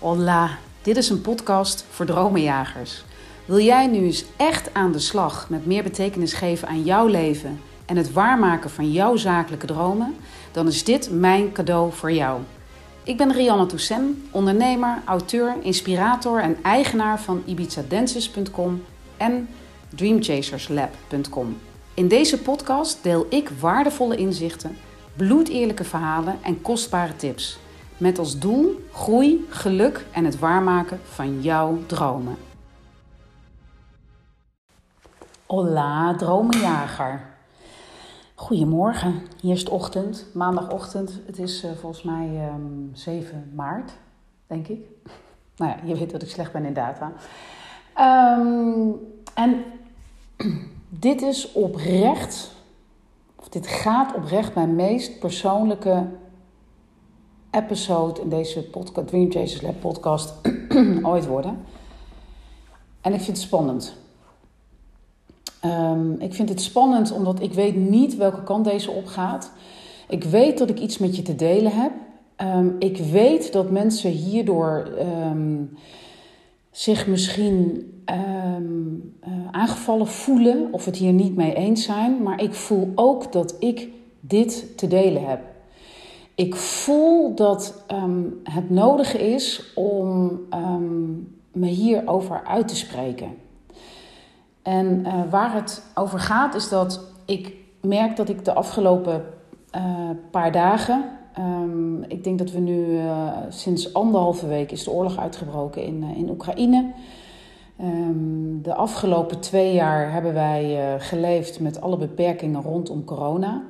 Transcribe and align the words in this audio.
Hola, 0.00 0.58
dit 0.82 0.96
is 0.96 1.08
een 1.08 1.20
podcast 1.20 1.84
voor 1.90 2.06
dromenjagers. 2.06 3.04
Wil 3.44 3.60
jij 3.60 3.86
nu 3.86 3.98
eens 3.98 4.24
echt 4.36 4.74
aan 4.74 4.92
de 4.92 4.98
slag 4.98 5.48
met 5.48 5.66
meer 5.66 5.82
betekenis 5.82 6.32
geven 6.32 6.68
aan 6.68 6.82
jouw 6.82 7.06
leven 7.06 7.60
en 7.86 7.96
het 7.96 8.12
waarmaken 8.12 8.70
van 8.70 8.92
jouw 8.92 9.16
zakelijke 9.16 9.66
dromen? 9.66 10.16
Dan 10.52 10.66
is 10.66 10.84
dit 10.84 11.10
mijn 11.10 11.52
cadeau 11.52 11.92
voor 11.92 12.12
jou. 12.12 12.40
Ik 13.02 13.16
ben 13.16 13.32
Rianne 13.32 13.66
Toussaint, 13.66 14.16
ondernemer, 14.30 15.02
auteur, 15.04 15.56
inspirator 15.62 16.40
en 16.40 16.56
eigenaar 16.62 17.20
van 17.20 17.42
ibizadances.com 17.46 18.84
en 19.16 19.48
dreamchaserslab.com. 19.94 21.58
In 21.94 22.08
deze 22.08 22.38
podcast 22.38 22.98
deel 23.02 23.26
ik 23.30 23.50
waardevolle 23.60 24.16
inzichten, 24.16 24.76
bloedeerlijke 25.16 25.84
verhalen 25.84 26.38
en 26.42 26.62
kostbare 26.62 27.16
tips. 27.16 27.58
Met 27.98 28.18
als 28.18 28.38
doel 28.38 28.80
groei, 28.92 29.46
geluk 29.48 30.06
en 30.12 30.24
het 30.24 30.38
waarmaken 30.38 31.00
van 31.04 31.40
jouw 31.40 31.78
dromen. 31.86 32.36
Hola, 35.46 36.14
dromenjager. 36.14 37.20
Goedemorgen, 38.34 39.22
hier 39.40 39.54
is 39.54 39.60
het 39.60 39.68
ochtend, 39.68 40.26
maandagochtend. 40.34 41.20
Het 41.26 41.38
is 41.38 41.64
uh, 41.64 41.70
volgens 41.80 42.02
mij 42.02 42.50
um, 42.54 42.90
7 42.92 43.52
maart, 43.54 43.92
denk 44.46 44.68
ik. 44.68 44.80
Nou 45.56 45.70
ja, 45.70 45.76
je 45.84 45.98
weet 45.98 46.10
dat 46.10 46.22
ik 46.22 46.30
slecht 46.30 46.52
ben 46.52 46.64
in 46.64 46.74
data. 46.74 47.12
Um, 48.38 48.94
en 49.34 49.64
dit 50.88 51.22
is 51.22 51.52
oprecht, 51.52 52.52
of 53.36 53.48
dit 53.48 53.66
gaat 53.66 54.14
oprecht 54.14 54.54
mijn 54.54 54.74
meest 54.74 55.18
persoonlijke 55.18 56.06
episode 57.50 58.20
in 58.20 58.28
deze 58.28 58.62
podcast, 58.62 59.08
Dream 59.08 59.30
Chasers 59.30 59.62
Lab 59.62 59.80
podcast 59.80 60.34
ooit 61.02 61.26
worden. 61.26 61.58
En 63.00 63.12
ik 63.12 63.20
vind 63.20 63.36
het 63.36 63.46
spannend. 63.46 63.96
Um, 65.64 66.20
ik 66.20 66.34
vind 66.34 66.48
het 66.48 66.62
spannend 66.62 67.12
omdat 67.12 67.42
ik 67.42 67.52
weet 67.52 67.76
niet 67.76 68.16
welke 68.16 68.42
kant 68.42 68.64
deze 68.64 68.90
opgaat. 68.90 69.52
Ik 70.08 70.24
weet 70.24 70.58
dat 70.58 70.70
ik 70.70 70.78
iets 70.78 70.98
met 70.98 71.16
je 71.16 71.22
te 71.22 71.34
delen 71.34 71.72
heb. 71.72 71.92
Um, 72.36 72.76
ik 72.78 72.96
weet 72.96 73.52
dat 73.52 73.70
mensen 73.70 74.10
hierdoor 74.10 74.88
um, 74.98 75.76
zich 76.70 77.06
misschien 77.06 77.86
uh, 78.10 78.16
aangevallen 79.50 80.06
voelen 80.06 80.72
of 80.72 80.84
het 80.84 80.96
hier 80.96 81.12
niet 81.12 81.36
mee 81.36 81.54
eens 81.54 81.84
zijn. 81.84 82.22
Maar 82.22 82.42
ik 82.42 82.54
voel 82.54 82.92
ook 82.94 83.32
dat 83.32 83.56
ik 83.58 83.88
dit 84.20 84.78
te 84.78 84.86
delen 84.86 85.26
heb. 85.26 85.40
Ik 86.38 86.56
voel 86.56 87.34
dat 87.34 87.84
um, 87.92 88.40
het 88.42 88.70
nodig 88.70 89.16
is 89.16 89.72
om 89.74 90.40
um, 90.54 91.36
me 91.52 91.66
hierover 91.66 92.44
uit 92.44 92.68
te 92.68 92.76
spreken. 92.76 93.36
En 94.62 94.86
uh, 95.06 95.14
waar 95.30 95.54
het 95.54 95.82
over 95.94 96.18
gaat 96.18 96.54
is 96.54 96.68
dat 96.68 97.00
ik 97.24 97.54
merk 97.80 98.16
dat 98.16 98.28
ik 98.28 98.44
de 98.44 98.52
afgelopen 98.54 99.24
uh, 99.76 100.10
paar 100.30 100.52
dagen, 100.52 101.04
um, 101.38 102.02
ik 102.02 102.24
denk 102.24 102.38
dat 102.38 102.50
we 102.50 102.58
nu 102.58 102.86
uh, 102.86 103.32
sinds 103.48 103.94
anderhalve 103.94 104.46
week 104.46 104.72
is 104.72 104.84
de 104.84 104.90
oorlog 104.90 105.18
uitgebroken 105.18 105.82
in, 105.82 106.02
in 106.02 106.30
Oekraïne. 106.30 106.92
de 108.62 108.74
afgelopen 108.74 109.40
twee 109.40 109.74
jaar 109.74 110.12
hebben 110.12 110.34
wij 110.34 110.96
geleefd 110.98 111.60
met 111.60 111.80
alle 111.80 111.96
beperkingen 111.96 112.62
rondom 112.62 113.04
corona. 113.04 113.62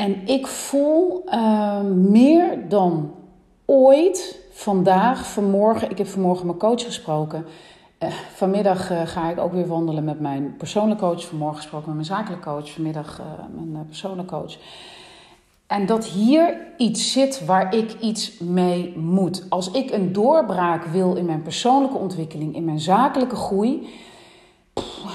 En 0.00 0.26
ik 0.26 0.46
voel 0.46 1.22
uh, 1.26 1.80
meer 1.90 2.68
dan 2.68 3.14
ooit 3.64 4.38
vandaag, 4.50 5.26
vanmorgen. 5.26 5.90
Ik 5.90 5.98
heb 5.98 6.06
vanmorgen 6.06 6.46
mijn 6.46 6.58
coach 6.58 6.84
gesproken. 6.84 7.44
Uh, 8.02 8.08
vanmiddag 8.34 8.90
uh, 8.90 9.00
ga 9.04 9.30
ik 9.30 9.38
ook 9.38 9.52
weer 9.52 9.66
wandelen 9.66 10.04
met 10.04 10.20
mijn 10.20 10.56
persoonlijke 10.56 11.04
coach. 11.04 11.24
Vanmorgen 11.24 11.56
gesproken 11.56 11.86
met 11.86 11.94
mijn 11.94 12.18
zakelijke 12.18 12.48
coach. 12.48 12.70
Vanmiddag 12.70 13.20
uh, 13.20 13.26
mijn 13.70 13.86
persoonlijke 13.86 14.34
coach. 14.34 14.56
En 15.66 15.86
dat 15.86 16.06
hier 16.06 16.56
iets 16.76 17.12
zit 17.12 17.44
waar 17.44 17.74
ik 17.74 18.00
iets 18.00 18.38
mee 18.38 18.96
moet. 18.96 19.46
Als 19.48 19.70
ik 19.70 19.90
een 19.90 20.12
doorbraak 20.12 20.84
wil 20.84 21.14
in 21.14 21.24
mijn 21.24 21.42
persoonlijke 21.42 21.96
ontwikkeling, 21.96 22.54
in 22.54 22.64
mijn 22.64 22.80
zakelijke 22.80 23.36
groei, 23.36 23.88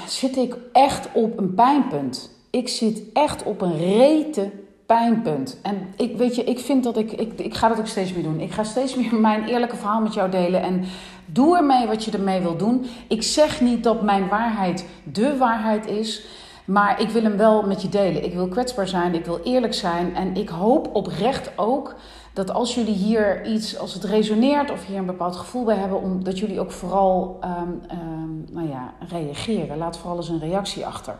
zit 0.07 0.37
ik 0.37 0.57
echt 0.71 1.09
op 1.13 1.37
een 1.37 1.53
pijnpunt. 1.53 2.29
Ik 2.49 2.67
zit 2.67 3.03
echt 3.13 3.43
op 3.43 3.61
een 3.61 3.77
rete 3.77 4.51
pijnpunt. 4.85 5.59
En 5.61 5.93
ik 5.95 6.17
weet 6.17 6.35
je, 6.35 6.43
ik 6.43 6.59
vind 6.59 6.83
dat 6.83 6.97
ik, 6.97 7.11
ik, 7.11 7.39
ik 7.39 7.53
ga 7.53 7.67
dat 7.67 7.79
ook 7.79 7.87
steeds 7.87 8.13
meer 8.13 8.23
doen. 8.23 8.39
Ik 8.39 8.51
ga 8.51 8.63
steeds 8.63 8.95
meer 8.95 9.15
mijn 9.29 9.43
eerlijke 9.43 9.75
verhaal 9.75 10.01
met 10.01 10.13
jou 10.13 10.29
delen. 10.29 10.61
En 10.61 10.83
doe 11.25 11.57
ermee 11.57 11.87
wat 11.87 12.03
je 12.03 12.11
ermee 12.11 12.41
wil 12.41 12.57
doen. 12.57 12.85
Ik 13.07 13.23
zeg 13.23 13.61
niet 13.61 13.83
dat 13.83 14.01
mijn 14.01 14.27
waarheid 14.27 14.85
de 15.03 15.37
waarheid 15.37 15.87
is. 15.87 16.25
Maar 16.65 17.01
ik 17.01 17.09
wil 17.09 17.23
hem 17.23 17.37
wel 17.37 17.63
met 17.63 17.81
je 17.81 17.89
delen. 17.89 18.23
Ik 18.23 18.33
wil 18.33 18.47
kwetsbaar 18.47 18.87
zijn, 18.87 19.13
ik 19.13 19.25
wil 19.25 19.39
eerlijk 19.43 19.73
zijn. 19.73 20.15
En 20.15 20.35
ik 20.35 20.49
hoop 20.49 20.95
oprecht 20.95 21.51
ook 21.55 21.95
dat 22.33 22.51
als 22.51 22.75
jullie 22.75 22.93
hier 22.93 23.45
iets, 23.45 23.77
als 23.77 23.93
het 23.93 24.03
resoneert 24.03 24.71
of 24.71 24.85
hier 24.85 24.97
een 24.97 25.05
bepaald 25.05 25.35
gevoel 25.35 25.63
bij 25.63 25.75
hebben, 25.75 26.01
om, 26.01 26.23
dat 26.23 26.39
jullie 26.39 26.59
ook 26.59 26.71
vooral 26.71 27.39
um, 27.43 27.81
um, 27.91 28.45
nou 28.51 28.69
ja, 28.69 28.93
reageren. 29.09 29.77
Laat 29.77 29.97
vooral 29.97 30.17
eens 30.17 30.29
een 30.29 30.39
reactie 30.39 30.85
achter. 30.85 31.15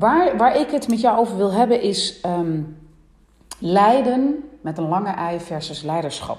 Waar, 0.00 0.36
waar 0.36 0.56
ik 0.56 0.70
het 0.70 0.88
met 0.88 1.00
jou 1.00 1.18
over 1.18 1.36
wil 1.36 1.52
hebben 1.52 1.82
is 1.82 2.20
um, 2.26 2.76
lijden 3.58 4.44
met 4.60 4.78
een 4.78 4.88
lange 4.88 5.10
ei 5.10 5.40
versus 5.40 5.82
leiderschap. 5.82 6.38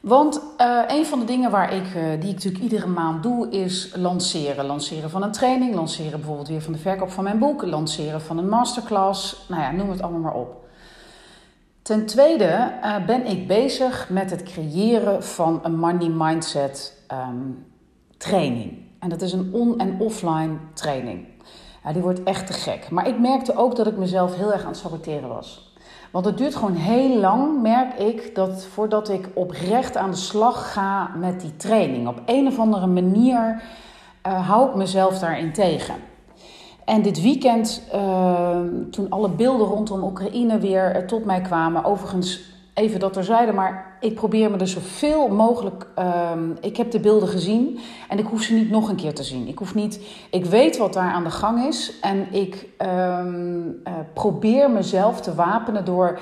Want 0.00 0.42
uh, 0.58 0.82
een 0.86 1.06
van 1.06 1.18
de 1.18 1.24
dingen 1.24 1.50
waar 1.50 1.74
ik, 1.74 1.86
uh, 1.86 2.20
die 2.20 2.28
ik 2.30 2.34
natuurlijk 2.34 2.62
iedere 2.62 2.86
maand 2.86 3.22
doe, 3.22 3.50
is 3.50 3.92
lanceren. 3.96 4.66
Lanceren 4.66 5.10
van 5.10 5.22
een 5.22 5.32
training, 5.32 5.74
lanceren 5.74 6.18
bijvoorbeeld 6.18 6.48
weer 6.48 6.62
van 6.62 6.72
de 6.72 6.78
verkoop 6.78 7.10
van 7.10 7.24
mijn 7.24 7.38
boek, 7.38 7.62
lanceren 7.64 8.20
van 8.20 8.38
een 8.38 8.48
masterclass. 8.48 9.46
Nou 9.48 9.62
ja, 9.62 9.70
noem 9.70 9.90
het 9.90 10.02
allemaal 10.02 10.20
maar 10.20 10.34
op. 10.34 10.64
Ten 11.82 12.06
tweede 12.06 12.72
uh, 12.82 13.06
ben 13.06 13.26
ik 13.26 13.46
bezig 13.46 14.08
met 14.10 14.30
het 14.30 14.42
creëren 14.42 15.24
van 15.24 15.60
een 15.62 15.78
money 15.78 16.08
mindset 16.08 17.04
um, 17.12 17.66
training. 18.16 18.78
En 18.98 19.08
dat 19.08 19.22
is 19.22 19.32
een 19.32 19.48
on- 19.52 19.78
en 19.78 20.00
offline 20.00 20.56
training. 20.74 21.26
Ja, 21.84 21.92
die 21.92 22.02
wordt 22.02 22.22
echt 22.22 22.46
te 22.46 22.52
gek. 22.52 22.90
Maar 22.90 23.08
ik 23.08 23.18
merkte 23.18 23.56
ook 23.56 23.76
dat 23.76 23.86
ik 23.86 23.96
mezelf 23.96 24.36
heel 24.36 24.52
erg 24.52 24.62
aan 24.62 24.68
het 24.68 24.76
saboteren 24.76 25.28
was. 25.28 25.72
Want 26.10 26.24
het 26.24 26.38
duurt 26.38 26.54
gewoon 26.54 26.74
heel 26.74 27.18
lang, 27.18 27.62
merk 27.62 27.94
ik, 27.94 28.34
dat 28.34 28.64
voordat 28.64 29.08
ik 29.08 29.28
oprecht 29.34 29.96
aan 29.96 30.10
de 30.10 30.16
slag 30.16 30.72
ga 30.72 31.10
met 31.16 31.40
die 31.40 31.56
training. 31.56 32.08
Op 32.08 32.20
een 32.26 32.46
of 32.46 32.58
andere 32.58 32.86
manier 32.86 33.62
uh, 34.26 34.48
hou 34.48 34.68
ik 34.68 34.74
mezelf 34.74 35.18
daarin 35.18 35.52
tegen. 35.52 35.94
En 36.84 37.02
dit 37.02 37.22
weekend, 37.22 37.82
uh, 37.94 38.58
toen 38.90 39.10
alle 39.10 39.28
beelden 39.28 39.66
rondom 39.66 40.02
Oekraïne 40.02 40.58
weer 40.58 41.06
tot 41.06 41.24
mij 41.24 41.40
kwamen, 41.40 41.84
overigens 41.84 42.40
even 42.74 43.00
dat 43.00 43.12
terzijde, 43.12 43.52
maar 43.52 43.91
ik 44.02 44.14
probeer 44.14 44.50
me 44.50 44.56
er 44.56 44.68
zoveel 44.68 45.28
mogelijk. 45.28 45.86
Um, 46.32 46.56
ik 46.60 46.76
heb 46.76 46.90
de 46.90 47.00
beelden 47.00 47.28
gezien 47.28 47.78
en 48.08 48.18
ik 48.18 48.26
hoef 48.26 48.42
ze 48.42 48.54
niet 48.54 48.70
nog 48.70 48.88
een 48.88 48.96
keer 48.96 49.14
te 49.14 49.22
zien. 49.22 49.48
Ik 49.48 49.58
hoef 49.58 49.74
niet. 49.74 50.00
Ik 50.30 50.44
weet 50.44 50.76
wat 50.76 50.92
daar 50.92 51.12
aan 51.12 51.24
de 51.24 51.30
gang 51.30 51.66
is 51.66 51.98
en 52.00 52.32
ik 52.32 52.68
um, 52.78 53.80
uh, 53.84 53.92
probeer 54.12 54.70
mezelf 54.70 55.20
te 55.20 55.34
wapenen 55.34 55.84
door. 55.84 56.20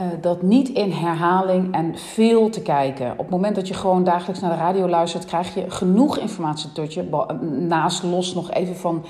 Uh, 0.00 0.06
dat 0.20 0.42
niet 0.42 0.68
in 0.68 0.90
herhaling 0.90 1.74
en 1.74 1.98
veel 1.98 2.50
te 2.50 2.62
kijken. 2.62 3.12
Op 3.12 3.18
het 3.18 3.30
moment 3.30 3.54
dat 3.54 3.68
je 3.68 3.74
gewoon 3.74 4.04
dagelijks 4.04 4.40
naar 4.40 4.50
de 4.50 4.62
radio 4.62 4.88
luistert, 4.88 5.24
krijg 5.24 5.54
je 5.54 5.70
genoeg 5.70 6.18
informatie 6.18 6.72
tot 6.72 6.94
je. 6.94 7.28
Naast 7.58 8.02
los 8.02 8.34
nog 8.34 8.50
even 8.50 8.76
van 8.76 9.04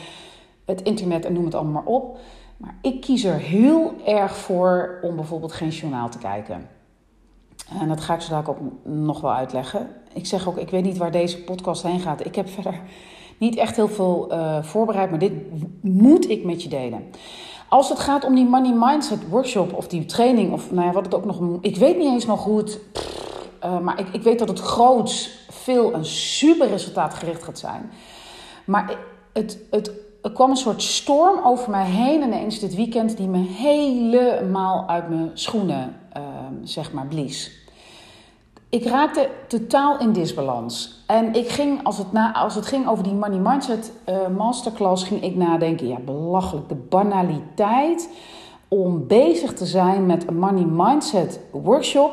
het 0.65 0.83
internet 0.83 1.25
en 1.25 1.33
noem 1.33 1.45
het 1.45 1.55
allemaal 1.55 1.83
maar 1.83 1.93
op. 1.93 2.19
Maar 2.57 2.75
ik 2.81 3.01
kies 3.01 3.25
er 3.25 3.39
heel 3.39 3.93
erg 4.07 4.37
voor 4.37 4.99
om 5.03 5.17
bijvoorbeeld 5.17 5.53
geen 5.53 5.69
journaal 5.69 6.09
te 6.09 6.19
kijken. 6.19 6.72
En 7.81 7.89
dat 7.89 8.01
ga 8.01 8.15
ik 8.15 8.21
zo 8.21 8.43
ook 8.47 8.59
nog 8.85 9.21
wel 9.21 9.33
uitleggen. 9.33 9.89
Ik 10.13 10.27
zeg 10.27 10.49
ook, 10.49 10.57
ik 10.57 10.71
weet 10.71 10.85
niet 10.85 10.97
waar 10.97 11.11
deze 11.11 11.43
podcast 11.43 11.83
heen 11.83 12.01
gaat. 12.01 12.27
Ik 12.27 12.35
heb 12.35 12.49
verder 12.49 12.81
niet 13.39 13.57
echt 13.57 13.77
heel 13.77 13.89
veel 13.89 14.33
uh, 14.33 14.63
voorbereid, 14.63 15.11
maar 15.11 15.19
dit 15.19 15.33
moet 15.81 16.31
ik 16.31 16.45
met 16.45 16.63
je 16.63 16.69
delen. 16.69 17.11
Als 17.69 17.89
het 17.89 17.99
gaat 17.99 18.25
om 18.25 18.35
die 18.35 18.45
Money 18.45 18.73
Mindset 18.79 19.29
workshop 19.29 19.73
of 19.73 19.89
die 19.89 20.05
training, 20.05 20.53
of 20.53 20.73
nou 20.73 20.87
ja, 20.87 20.93
wat 20.93 21.05
het 21.05 21.15
ook 21.15 21.25
nog. 21.25 21.59
Ik 21.61 21.77
weet 21.77 21.97
niet 21.97 22.07
eens 22.07 22.27
nog 22.27 22.45
hoe 22.45 22.59
het. 22.59 22.81
Uh, 23.65 23.79
maar 23.79 24.01
ik, 24.01 24.09
ik 24.09 24.23
weet 24.23 24.39
dat 24.39 24.49
het 24.49 24.61
groots, 24.61 25.47
veel 25.51 25.95
een 25.95 26.05
super 26.05 26.69
resultaatgericht 26.69 27.43
gaat 27.43 27.59
zijn. 27.59 27.91
Maar 28.65 28.99
het, 29.33 29.59
het 29.71 29.93
er 30.23 30.33
kwam 30.33 30.51
een 30.51 30.57
soort 30.57 30.83
storm 30.83 31.45
over 31.45 31.71
mij 31.71 31.87
heen 31.87 32.23
ineens 32.23 32.59
dit 32.59 32.75
weekend 32.75 33.17
die 33.17 33.29
me 33.29 33.39
helemaal 33.39 34.89
uit 34.89 35.09
mijn 35.09 35.31
schoenen 35.35 35.97
zeg 36.63 36.93
maar 36.93 37.07
blies. 37.07 37.61
Ik 38.69 38.85
raakte 38.85 39.29
totaal 39.49 39.99
in 39.99 40.13
disbalans. 40.13 41.05
En 41.07 41.35
ik 41.35 41.49
ging, 41.49 41.85
als 41.85 41.99
het, 41.99 42.13
na, 42.13 42.35
als 42.35 42.55
het 42.55 42.67
ging 42.67 42.89
over 42.89 43.05
die 43.05 43.15
Money 43.15 43.39
Mindset 43.39 43.93
uh, 44.09 44.17
Masterclass, 44.37 45.05
ging 45.05 45.23
ik 45.23 45.37
nadenken, 45.37 45.89
ja 45.89 45.99
belachelijk, 45.99 46.69
de 46.69 46.75
banaliteit 46.75 48.09
om 48.69 49.07
bezig 49.07 49.53
te 49.53 49.67
zijn 49.67 50.07
met 50.07 50.29
een 50.29 50.39
Money 50.39 50.65
Mindset 50.65 51.41
workshop 51.51 52.13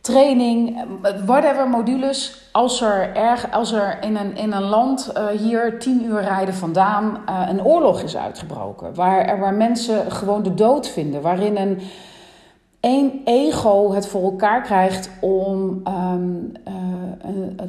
training, 0.00 0.84
whatever 1.26 1.68
modules. 1.68 2.48
Als 2.52 2.80
er, 2.80 3.16
erg, 3.16 3.52
als 3.52 3.72
er 3.72 3.98
in, 4.00 4.16
een, 4.16 4.36
in 4.36 4.52
een 4.52 4.62
land 4.62 5.12
uh, 5.16 5.26
hier 5.26 5.78
tien 5.78 6.04
uur 6.04 6.20
rijden 6.20 6.54
vandaan 6.54 7.18
uh, 7.28 7.42
een 7.48 7.64
oorlog 7.64 8.00
is 8.00 8.16
uitgebroken. 8.16 8.94
Waar, 8.94 9.38
waar 9.38 9.54
mensen 9.54 10.10
gewoon 10.10 10.42
de 10.42 10.54
dood 10.54 10.88
vinden. 10.88 11.22
Waarin 11.22 11.56
een 11.56 11.80
één 12.88 13.20
ego 13.24 13.92
het 13.92 14.06
voor 14.06 14.22
elkaar 14.22 14.62
krijgt 14.62 15.10
om 15.20 15.82
um, 15.86 16.52
een, 17.20 17.60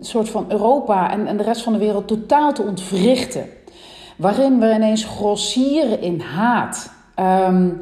soort 0.00 0.28
van 0.28 0.44
Europa 0.48 1.10
en, 1.10 1.26
en 1.26 1.36
de 1.36 1.42
rest 1.42 1.62
van 1.62 1.72
de 1.72 1.78
wereld 1.78 2.06
totaal 2.06 2.52
te 2.52 2.62
ontwrichten. 2.62 3.44
Waarin 4.16 4.58
we 4.58 4.74
ineens 4.74 5.04
grossieren 5.04 6.00
in 6.00 6.20
haat. 6.20 6.90
Um, 7.48 7.80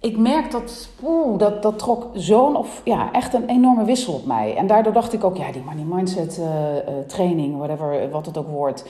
ik 0.00 0.18
merk 0.18 0.50
dat, 0.50 0.88
oeh, 1.04 1.38
dat, 1.38 1.62
dat 1.62 1.78
trok 1.78 2.06
zo'n, 2.14 2.56
of 2.56 2.80
ja, 2.84 3.12
echt 3.12 3.34
een 3.34 3.48
enorme 3.48 3.84
wissel 3.84 4.14
op 4.14 4.26
mij. 4.26 4.56
En 4.56 4.66
daardoor 4.66 4.92
dacht 4.92 5.12
ik 5.12 5.24
ook, 5.24 5.36
ja, 5.36 5.52
die 5.52 5.62
money 5.62 5.84
mindset 5.84 6.38
uh, 6.40 6.46
training, 7.06 7.56
whatever, 7.56 8.10
wat 8.10 8.26
het 8.26 8.38
ook 8.38 8.48
wordt. 8.48 8.88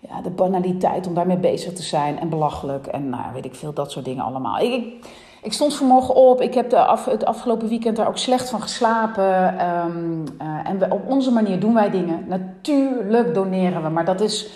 Ja, 0.00 0.20
de 0.20 0.30
banaliteit 0.30 1.06
om 1.06 1.14
daarmee 1.14 1.36
bezig 1.36 1.72
te 1.72 1.82
zijn 1.82 2.18
en 2.18 2.28
belachelijk 2.28 2.86
en 2.86 3.08
nou, 3.08 3.32
weet 3.32 3.44
ik 3.44 3.54
veel, 3.54 3.72
dat 3.72 3.92
soort 3.92 4.04
dingen 4.04 4.24
allemaal. 4.24 4.58
Ik, 4.58 5.06
ik 5.44 5.52
stond 5.52 5.74
vanmorgen 5.74 6.14
op, 6.14 6.40
ik 6.40 6.54
heb 6.54 6.70
de 6.70 6.98
het 7.10 7.24
afgelopen 7.24 7.68
weekend 7.68 7.96
daar 7.96 8.08
ook 8.08 8.18
slecht 8.18 8.50
van 8.50 8.62
geslapen. 8.62 9.66
Um, 9.68 10.24
uh, 10.42 10.68
en 10.68 10.92
op 10.92 11.08
onze 11.08 11.30
manier 11.30 11.60
doen 11.60 11.74
wij 11.74 11.90
dingen. 11.90 12.24
Natuurlijk 12.28 13.34
doneren 13.34 13.82
we, 13.82 13.88
maar 13.88 14.04
dat 14.04 14.20
is 14.20 14.50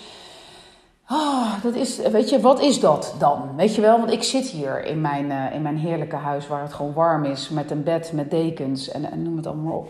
Oh, 1.11 1.63
dat 1.63 1.75
is, 1.75 1.97
weet 1.97 2.29
je, 2.29 2.39
wat 2.39 2.61
is 2.61 2.79
dat 2.79 3.15
dan? 3.19 3.55
Weet 3.55 3.75
je 3.75 3.81
wel, 3.81 3.97
want 3.97 4.11
ik 4.11 4.23
zit 4.23 4.47
hier 4.47 4.85
in 4.85 5.01
mijn, 5.01 5.25
uh, 5.25 5.53
in 5.53 5.61
mijn 5.61 5.77
heerlijke 5.77 6.15
huis 6.15 6.47
waar 6.47 6.61
het 6.61 6.73
gewoon 6.73 6.93
warm 6.93 7.25
is, 7.25 7.49
met 7.49 7.71
een 7.71 7.83
bed, 7.83 8.11
met 8.13 8.31
dekens 8.31 8.89
en, 8.89 9.11
en 9.11 9.23
noem 9.23 9.37
het 9.37 9.47
allemaal 9.47 9.77
op. 9.77 9.89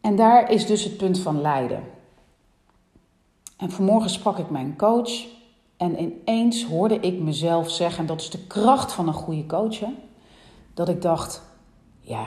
En 0.00 0.16
daar 0.16 0.50
is 0.50 0.66
dus 0.66 0.84
het 0.84 0.96
punt 0.96 1.18
van 1.18 1.40
lijden. 1.40 1.82
En 3.56 3.70
vanmorgen 3.70 4.10
sprak 4.10 4.38
ik 4.38 4.50
mijn 4.50 4.76
coach 4.76 5.35
en 5.76 6.00
ineens 6.00 6.64
hoorde 6.64 7.00
ik 7.00 7.20
mezelf 7.20 7.70
zeggen, 7.70 7.98
en 8.00 8.06
dat 8.06 8.20
is 8.20 8.30
de 8.30 8.46
kracht 8.46 8.92
van 8.92 9.08
een 9.08 9.14
goede 9.14 9.46
coach, 9.46 9.78
dat 10.74 10.88
ik 10.88 11.02
dacht, 11.02 11.42
ja, 12.00 12.26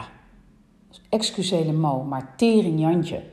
excuseer 1.09 1.65
le 1.65 1.71
mot, 1.71 2.05
maar 2.05 2.33
tering 2.37 2.79
Jantje, 2.79 3.23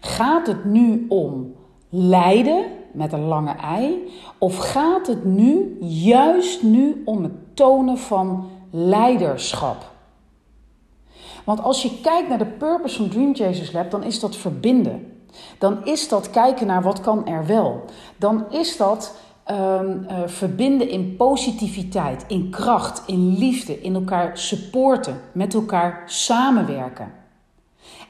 gaat 0.00 0.46
het 0.46 0.64
nu 0.64 1.06
om 1.08 1.54
lijden 1.88 2.64
met 2.92 3.12
een 3.12 3.24
lange 3.24 3.52
ei? 3.52 4.12
Of 4.38 4.56
gaat 4.56 5.06
het 5.06 5.24
nu, 5.24 5.76
juist 5.80 6.62
nu, 6.62 7.02
om 7.04 7.22
het 7.22 7.56
tonen 7.56 7.98
van 7.98 8.50
leiderschap? 8.70 9.90
Want 11.44 11.62
als 11.62 11.82
je 11.82 12.00
kijkt 12.00 12.28
naar 12.28 12.38
de 12.38 12.46
purpose 12.46 12.96
van 12.96 13.08
Dream 13.08 13.34
Chasers 13.34 13.72
Lab, 13.72 13.90
dan 13.90 14.02
is 14.02 14.20
dat 14.20 14.36
verbinden. 14.36 15.12
Dan 15.58 15.84
is 15.84 16.08
dat 16.08 16.30
kijken 16.30 16.66
naar 16.66 16.82
wat 16.82 17.00
kan 17.00 17.26
er 17.26 17.46
wel. 17.46 17.84
Dan 18.16 18.44
is 18.50 18.76
dat 18.76 19.14
um, 19.50 20.06
uh, 20.10 20.16
verbinden 20.26 20.88
in 20.88 21.16
positiviteit, 21.16 22.24
in 22.28 22.50
kracht, 22.50 23.02
in 23.06 23.38
liefde, 23.38 23.80
in 23.80 23.94
elkaar 23.94 24.38
supporten, 24.38 25.20
met 25.32 25.54
elkaar 25.54 26.02
samenwerken. 26.06 27.12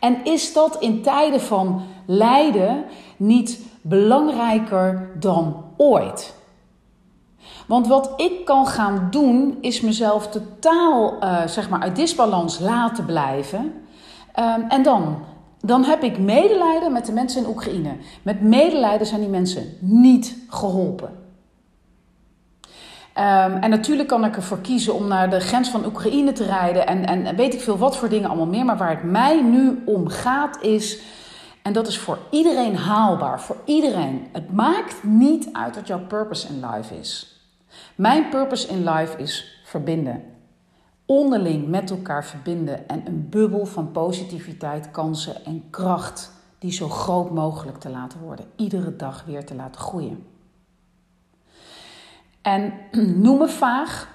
En 0.01 0.25
is 0.25 0.53
dat 0.53 0.77
in 0.81 1.03
tijden 1.03 1.41
van 1.41 1.83
lijden 2.07 2.85
niet 3.17 3.61
belangrijker 3.83 5.11
dan 5.19 5.65
ooit? 5.77 6.35
Want 7.67 7.87
wat 7.87 8.13
ik 8.17 8.45
kan 8.45 8.67
gaan 8.67 9.09
doen, 9.11 9.59
is 9.61 9.81
mezelf 9.81 10.29
totaal 10.29 11.23
uh, 11.23 11.47
zeg 11.47 11.71
maar 11.71 11.81
uit 11.81 11.97
disbalans 11.97 12.59
laten 12.59 13.05
blijven. 13.05 13.59
Um, 14.39 14.65
en 14.69 14.83
dan? 14.83 15.17
Dan 15.61 15.85
heb 15.85 16.03
ik 16.03 16.19
medelijden 16.19 16.93
met 16.93 17.07
de 17.07 17.13
mensen 17.13 17.43
in 17.43 17.49
Oekraïne. 17.49 17.97
Met 18.23 18.41
medelijden 18.41 19.07
zijn 19.07 19.21
die 19.21 19.29
mensen 19.29 19.77
niet 19.81 20.37
geholpen. 20.49 21.22
Um, 23.19 23.57
en 23.57 23.71
natuurlijk 23.71 24.09
kan 24.09 24.25
ik 24.25 24.37
ervoor 24.37 24.61
kiezen 24.61 24.95
om 24.95 25.09
naar 25.09 25.31
de 25.31 25.41
grens 25.41 25.69
van 25.69 25.85
Oekraïne 25.85 26.33
te 26.33 26.45
rijden 26.45 26.87
en, 26.87 27.07
en 27.07 27.37
weet 27.37 27.55
ik 27.55 27.61
veel 27.61 27.79
wat 27.79 27.97
voor 27.97 28.09
dingen 28.09 28.29
allemaal 28.29 28.47
meer. 28.47 28.65
Maar 28.65 28.77
waar 28.77 28.91
het 28.91 29.03
mij 29.03 29.43
nu 29.43 29.83
om 29.87 30.09
gaat 30.09 30.63
is, 30.63 31.01
en 31.63 31.73
dat 31.73 31.87
is 31.87 31.99
voor 31.99 32.19
iedereen 32.31 32.77
haalbaar, 32.77 33.41
voor 33.41 33.57
iedereen. 33.65 34.27
Het 34.33 34.53
maakt 34.53 35.03
niet 35.03 35.49
uit 35.53 35.75
wat 35.75 35.87
jouw 35.87 36.07
purpose 36.07 36.49
in 36.49 36.67
life 36.67 36.99
is. 36.99 37.41
Mijn 37.95 38.29
purpose 38.29 38.69
in 38.69 38.85
life 38.85 39.19
is 39.19 39.61
verbinden. 39.65 40.23
Onderling 41.07 41.69
met 41.69 41.91
elkaar 41.91 42.25
verbinden 42.25 42.89
en 42.89 43.03
een 43.07 43.29
bubbel 43.31 43.67
van 43.67 43.91
positiviteit, 43.91 44.91
kansen 44.91 45.45
en 45.45 45.65
kracht 45.71 46.33
die 46.59 46.73
zo 46.73 46.89
groot 46.89 47.31
mogelijk 47.31 47.79
te 47.79 47.91
laten 47.91 48.21
worden. 48.21 48.47
Iedere 48.57 48.97
dag 48.97 49.25
weer 49.27 49.45
te 49.45 49.55
laten 49.55 49.81
groeien. 49.81 50.32
En 52.43 52.73
noem 53.25 53.39
me 53.39 53.49
vaag, 53.49 54.09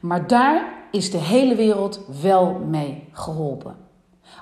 maar 0.00 0.26
daar 0.26 0.64
is 0.90 1.10
de 1.10 1.18
hele 1.18 1.54
wereld 1.54 2.00
wel 2.22 2.52
mee 2.68 3.08
geholpen. 3.12 3.76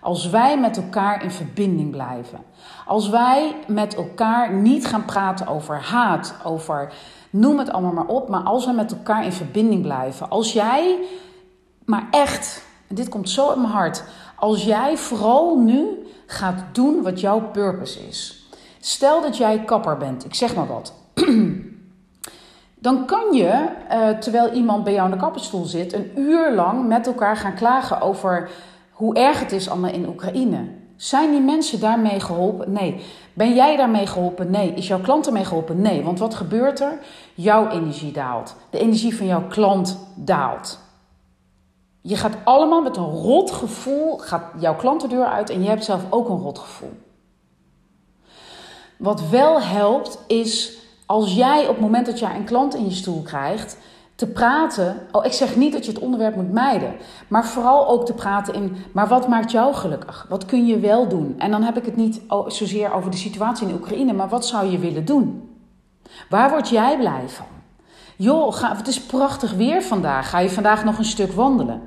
Als 0.00 0.31
wij 0.31 0.58
met 0.58 0.76
elkaar 0.76 1.25
in 1.25 1.31
verbinding 1.31 1.90
blijven. 1.90 2.38
Als 2.87 3.08
wij 3.08 3.56
met 3.67 3.94
elkaar 3.94 4.52
niet 4.52 4.87
gaan 4.87 5.05
praten 5.05 5.46
over 5.46 5.81
haat, 5.81 6.34
over 6.44 6.93
noem 7.31 7.58
het 7.58 7.70
allemaal 7.70 7.93
maar 7.93 8.06
op, 8.06 8.28
maar 8.28 8.43
als 8.43 8.67
we 8.67 8.72
met 8.72 8.93
elkaar 8.93 9.25
in 9.25 9.32
verbinding 9.32 9.82
blijven. 9.82 10.31
Als 10.31 10.52
jij, 10.52 10.99
maar 11.84 12.06
echt, 12.11 12.64
en 12.88 12.94
dit 12.94 13.08
komt 13.08 13.31
zo 13.31 13.52
in 13.52 13.61
mijn 13.61 13.72
hart, 13.72 14.05
als 14.37 14.64
jij 14.64 14.96
vooral 14.96 15.58
nu 15.58 16.06
gaat 16.26 16.64
doen 16.72 17.02
wat 17.02 17.20
jouw 17.20 17.40
purpose 17.40 18.06
is. 18.08 18.49
Stel 18.81 19.20
dat 19.20 19.37
jij 19.37 19.64
kapper 19.64 19.96
bent, 19.96 20.25
ik 20.25 20.34
zeg 20.34 20.55
maar 20.55 20.67
wat. 20.67 20.94
Dan 22.81 23.06
kan 23.06 23.32
je, 23.32 23.67
uh, 23.91 24.09
terwijl 24.09 24.53
iemand 24.53 24.85
bij 24.85 24.93
jou 24.93 25.05
in 25.05 25.15
de 25.15 25.21
kapperstoel 25.23 25.65
zit, 25.65 25.93
een 25.93 26.12
uur 26.17 26.55
lang 26.55 26.87
met 26.87 27.06
elkaar 27.06 27.37
gaan 27.37 27.55
klagen 27.55 28.00
over 28.00 28.50
hoe 28.91 29.15
erg 29.15 29.41
het 29.41 29.53
is 29.53 29.71
allemaal 29.71 29.93
in 29.93 30.09
Oekraïne. 30.09 30.69
Zijn 30.97 31.31
die 31.31 31.41
mensen 31.41 31.81
daarmee 31.81 32.21
geholpen? 32.21 32.73
Nee. 32.73 33.05
Ben 33.35 33.55
jij 33.55 33.77
daarmee 33.77 34.06
geholpen? 34.06 34.50
Nee. 34.50 34.75
Is 34.75 34.87
jouw 34.87 35.00
klant 35.00 35.27
ermee 35.27 35.44
geholpen? 35.44 35.81
Nee. 35.81 36.03
Want 36.03 36.19
wat 36.19 36.35
gebeurt 36.35 36.81
er? 36.81 36.99
Jouw 37.35 37.69
energie 37.69 38.12
daalt. 38.12 38.56
De 38.71 38.79
energie 38.79 39.17
van 39.17 39.27
jouw 39.27 39.47
klant 39.49 39.99
daalt. 40.15 40.79
Je 42.00 42.17
gaat 42.17 42.37
allemaal 42.44 42.82
met 42.82 42.97
een 42.97 43.11
rot 43.11 43.50
gevoel, 43.50 44.19
gaat 44.19 44.44
jouw 44.59 44.77
klant 44.77 45.01
de 45.01 45.08
deur 45.08 45.27
uit 45.27 45.51
en 45.51 45.63
je 45.63 45.69
hebt 45.69 45.84
zelf 45.84 46.03
ook 46.10 46.29
een 46.29 46.39
rot 46.39 46.58
gevoel. 46.58 46.93
Wat 48.96 49.29
wel 49.29 49.60
helpt 49.60 50.19
is 50.27 50.80
als 51.10 51.34
jij 51.34 51.62
op 51.62 51.74
het 51.74 51.81
moment 51.81 52.06
dat 52.06 52.19
jij 52.19 52.36
een 52.36 52.44
klant 52.44 52.74
in 52.74 52.84
je 52.84 52.94
stoel 52.94 53.22
krijgt, 53.22 53.76
te 54.14 54.26
praten. 54.26 55.06
Oh, 55.12 55.24
ik 55.24 55.32
zeg 55.32 55.56
niet 55.56 55.72
dat 55.72 55.84
je 55.84 55.93
het 55.93 56.00
onderwerp 56.00 56.36
moet 56.36 56.52
mijden, 56.52 56.94
maar 57.29 57.46
vooral 57.46 57.88
ook 57.88 58.06
te 58.06 58.12
praten 58.12 58.55
in. 58.55 58.76
Maar 58.93 59.08
wat 59.08 59.29
maakt 59.29 59.50
jou 59.50 59.74
gelukkig? 59.74 60.26
Wat 60.29 60.44
kun 60.44 60.67
je 60.67 60.79
wel 60.79 61.08
doen? 61.08 61.34
En 61.38 61.50
dan 61.50 61.62
heb 61.62 61.76
ik 61.76 61.84
het 61.84 61.96
niet 61.96 62.20
zozeer 62.46 62.93
over 62.93 63.10
de 63.10 63.17
situatie 63.17 63.69
in 63.69 63.74
Oekraïne, 63.74 64.12
maar 64.12 64.29
wat 64.29 64.46
zou 64.46 64.70
je 64.70 64.79
willen 64.79 65.05
doen? 65.05 65.48
Waar 66.29 66.50
word 66.50 66.69
jij 66.69 66.98
blij 66.98 67.29
van? 67.29 67.46
Joh, 68.17 68.62
het 68.62 68.88
is 68.88 69.00
prachtig 69.00 69.52
weer 69.52 69.82
vandaag. 69.82 70.31
Ga 70.31 70.38
je 70.38 70.50
vandaag 70.50 70.84
nog 70.84 70.98
een 70.98 71.05
stuk 71.05 71.32
wandelen? 71.32 71.82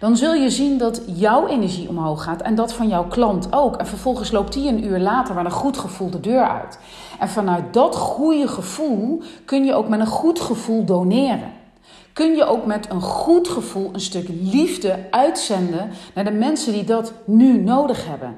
dan 0.00 0.16
zul 0.16 0.34
je 0.34 0.50
zien 0.50 0.78
dat 0.78 1.02
jouw 1.06 1.46
energie 1.46 1.88
omhoog 1.88 2.22
gaat 2.22 2.42
en 2.42 2.54
dat 2.54 2.72
van 2.72 2.88
jouw 2.88 3.06
klant 3.06 3.52
ook. 3.52 3.76
En 3.76 3.86
vervolgens 3.86 4.30
loopt 4.30 4.52
die 4.52 4.68
een 4.68 4.84
uur 4.84 4.98
later 4.98 5.34
met 5.34 5.44
een 5.44 5.50
goed 5.50 5.78
gevoel 5.78 6.10
de 6.10 6.20
deur 6.20 6.48
uit. 6.48 6.78
En 7.20 7.28
vanuit 7.28 7.72
dat 7.72 7.96
goede 7.96 8.48
gevoel 8.48 9.22
kun 9.44 9.64
je 9.64 9.74
ook 9.74 9.88
met 9.88 10.00
een 10.00 10.06
goed 10.06 10.40
gevoel 10.40 10.84
doneren. 10.84 11.52
Kun 12.12 12.36
je 12.36 12.44
ook 12.44 12.66
met 12.66 12.90
een 12.90 13.00
goed 13.00 13.48
gevoel 13.48 13.90
een 13.92 14.00
stuk 14.00 14.28
liefde 14.28 14.98
uitzenden 15.10 15.90
naar 16.14 16.24
de 16.24 16.30
mensen 16.30 16.72
die 16.72 16.84
dat 16.84 17.12
nu 17.24 17.58
nodig 17.58 18.06
hebben. 18.06 18.36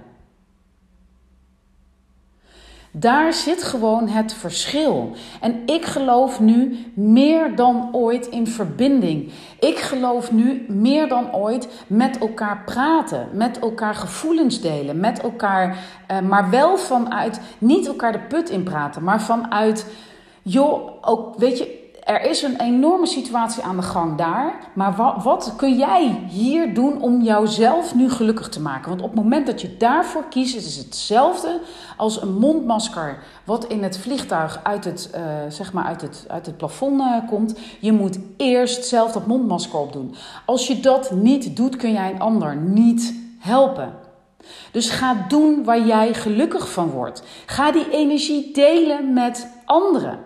Daar 2.94 3.32
zit 3.32 3.62
gewoon 3.62 4.08
het 4.08 4.34
verschil. 4.34 5.12
En 5.40 5.62
ik 5.66 5.84
geloof 5.84 6.40
nu 6.40 6.86
meer 6.94 7.56
dan 7.56 7.88
ooit 7.92 8.26
in 8.26 8.46
verbinding. 8.46 9.32
Ik 9.60 9.78
geloof 9.78 10.32
nu 10.32 10.64
meer 10.68 11.08
dan 11.08 11.34
ooit 11.34 11.68
met 11.86 12.18
elkaar 12.18 12.62
praten, 12.64 13.28
met 13.32 13.58
elkaar 13.58 13.94
gevoelens 13.94 14.60
delen, 14.60 15.00
met 15.00 15.20
elkaar, 15.20 15.76
uh, 16.10 16.20
maar 16.20 16.50
wel 16.50 16.78
vanuit 16.78 17.40
niet 17.58 17.86
elkaar 17.86 18.12
de 18.12 18.20
put 18.20 18.50
in 18.50 18.62
praten, 18.62 19.04
maar 19.04 19.22
vanuit, 19.22 19.86
joh, 20.42 20.90
ook 21.00 21.36
weet 21.36 21.58
je, 21.58 21.81
er 22.04 22.20
is 22.20 22.42
een 22.42 22.60
enorme 22.60 23.06
situatie 23.06 23.62
aan 23.62 23.76
de 23.76 23.82
gang 23.82 24.18
daar. 24.18 24.54
Maar 24.72 24.96
wat, 24.96 25.22
wat, 25.22 25.52
kun 25.56 25.76
jij 25.76 26.24
hier 26.28 26.74
doen 26.74 27.02
om 27.02 27.22
jouzelf 27.22 27.94
nu 27.94 28.10
gelukkig 28.10 28.48
te 28.48 28.60
maken? 28.60 28.88
Want 28.88 29.02
op 29.02 29.10
het 29.10 29.18
moment 29.18 29.46
dat 29.46 29.60
je 29.60 29.76
daarvoor 29.76 30.24
kiest, 30.28 30.56
is 30.56 30.76
het 30.76 30.84
hetzelfde 30.84 31.60
als 31.96 32.22
een 32.22 32.38
mondmasker. 32.38 33.18
Wat 33.44 33.64
in 33.64 33.82
het 33.82 33.98
vliegtuig 33.98 34.60
uit 34.62 34.84
het, 34.84 35.10
uh, 35.14 35.20
zeg 35.48 35.72
maar 35.72 35.84
uit 35.84 36.00
het, 36.00 36.24
uit 36.28 36.46
het 36.46 36.56
plafond 36.56 37.00
uh, 37.00 37.16
komt. 37.28 37.58
Je 37.80 37.92
moet 37.92 38.18
eerst 38.36 38.84
zelf 38.84 39.12
dat 39.12 39.26
mondmasker 39.26 39.78
opdoen. 39.78 40.14
Als 40.46 40.66
je 40.66 40.80
dat 40.80 41.10
niet 41.10 41.56
doet, 41.56 41.76
kun 41.76 41.92
jij 41.92 42.10
een 42.10 42.20
ander 42.20 42.56
niet 42.56 43.14
helpen. 43.38 43.92
Dus 44.70 44.90
ga 44.90 45.24
doen 45.28 45.64
waar 45.64 45.86
jij 45.86 46.14
gelukkig 46.14 46.72
van 46.72 46.90
wordt. 46.90 47.22
Ga 47.46 47.72
die 47.72 47.90
energie 47.90 48.52
delen 48.52 49.12
met 49.12 49.51
anderen. 49.72 50.18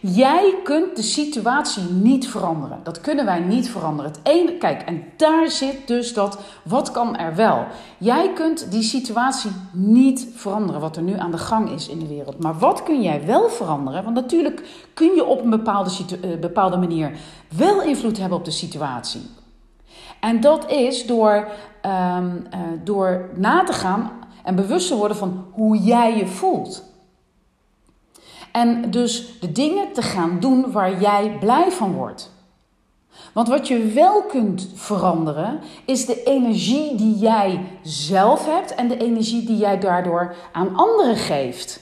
Jij 0.00 0.54
kunt 0.62 0.96
de 0.96 1.02
situatie 1.02 1.82
niet 1.82 2.28
veranderen. 2.28 2.80
Dat 2.82 3.00
kunnen 3.00 3.24
wij 3.24 3.40
niet 3.40 3.70
veranderen. 3.70 4.10
Het 4.10 4.20
ene, 4.22 4.56
kijk, 4.56 4.82
en 4.82 5.04
daar 5.16 5.50
zit 5.50 5.86
dus 5.86 6.14
dat, 6.14 6.38
wat 6.62 6.90
kan 6.90 7.16
er 7.16 7.34
wel? 7.34 7.66
Jij 7.98 8.32
kunt 8.32 8.70
die 8.70 8.82
situatie 8.82 9.50
niet 9.72 10.28
veranderen, 10.34 10.80
wat 10.80 10.96
er 10.96 11.02
nu 11.02 11.18
aan 11.18 11.30
de 11.30 11.38
gang 11.38 11.70
is 11.70 11.88
in 11.88 11.98
de 11.98 12.06
wereld. 12.06 12.42
Maar 12.42 12.58
wat 12.58 12.82
kun 12.82 13.02
jij 13.02 13.26
wel 13.26 13.48
veranderen? 13.48 14.04
Want 14.04 14.14
natuurlijk 14.14 14.88
kun 14.94 15.14
je 15.14 15.24
op 15.24 15.42
een 15.42 15.50
bepaalde, 15.50 15.90
uh, 16.24 16.38
bepaalde 16.40 16.76
manier 16.76 17.16
wel 17.56 17.82
invloed 17.82 18.18
hebben 18.18 18.38
op 18.38 18.44
de 18.44 18.50
situatie. 18.50 19.22
En 20.20 20.40
dat 20.40 20.70
is 20.70 21.06
door, 21.06 21.48
um, 21.82 22.46
uh, 22.54 22.60
door 22.84 23.28
na 23.34 23.64
te 23.64 23.72
gaan 23.72 24.10
en 24.44 24.54
bewust 24.54 24.88
te 24.88 24.96
worden 24.96 25.16
van 25.16 25.44
hoe 25.52 25.78
jij 25.78 26.16
je 26.16 26.26
voelt. 26.26 26.93
En 28.54 28.90
dus 28.90 29.40
de 29.40 29.52
dingen 29.52 29.92
te 29.92 30.02
gaan 30.02 30.40
doen 30.40 30.72
waar 30.72 31.00
jij 31.00 31.36
blij 31.40 31.70
van 31.70 31.92
wordt. 31.92 32.32
Want 33.32 33.48
wat 33.48 33.68
je 33.68 33.86
wel 33.86 34.22
kunt 34.22 34.68
veranderen, 34.74 35.60
is 35.84 36.06
de 36.06 36.22
energie 36.22 36.94
die 36.96 37.18
jij 37.18 37.60
zelf 37.82 38.46
hebt 38.46 38.74
en 38.74 38.88
de 38.88 38.96
energie 38.96 39.46
die 39.46 39.56
jij 39.56 39.78
daardoor 39.78 40.34
aan 40.52 40.76
anderen 40.76 41.16
geeft. 41.16 41.80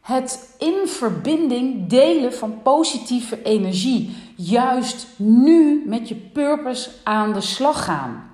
Het 0.00 0.56
in 0.58 0.88
verbinding 0.88 1.88
delen 1.88 2.34
van 2.34 2.62
positieve 2.62 3.42
energie. 3.42 4.16
Juist 4.36 5.06
nu 5.16 5.82
met 5.86 6.08
je 6.08 6.14
purpose 6.14 6.90
aan 7.04 7.32
de 7.32 7.40
slag 7.40 7.84
gaan. 7.84 8.31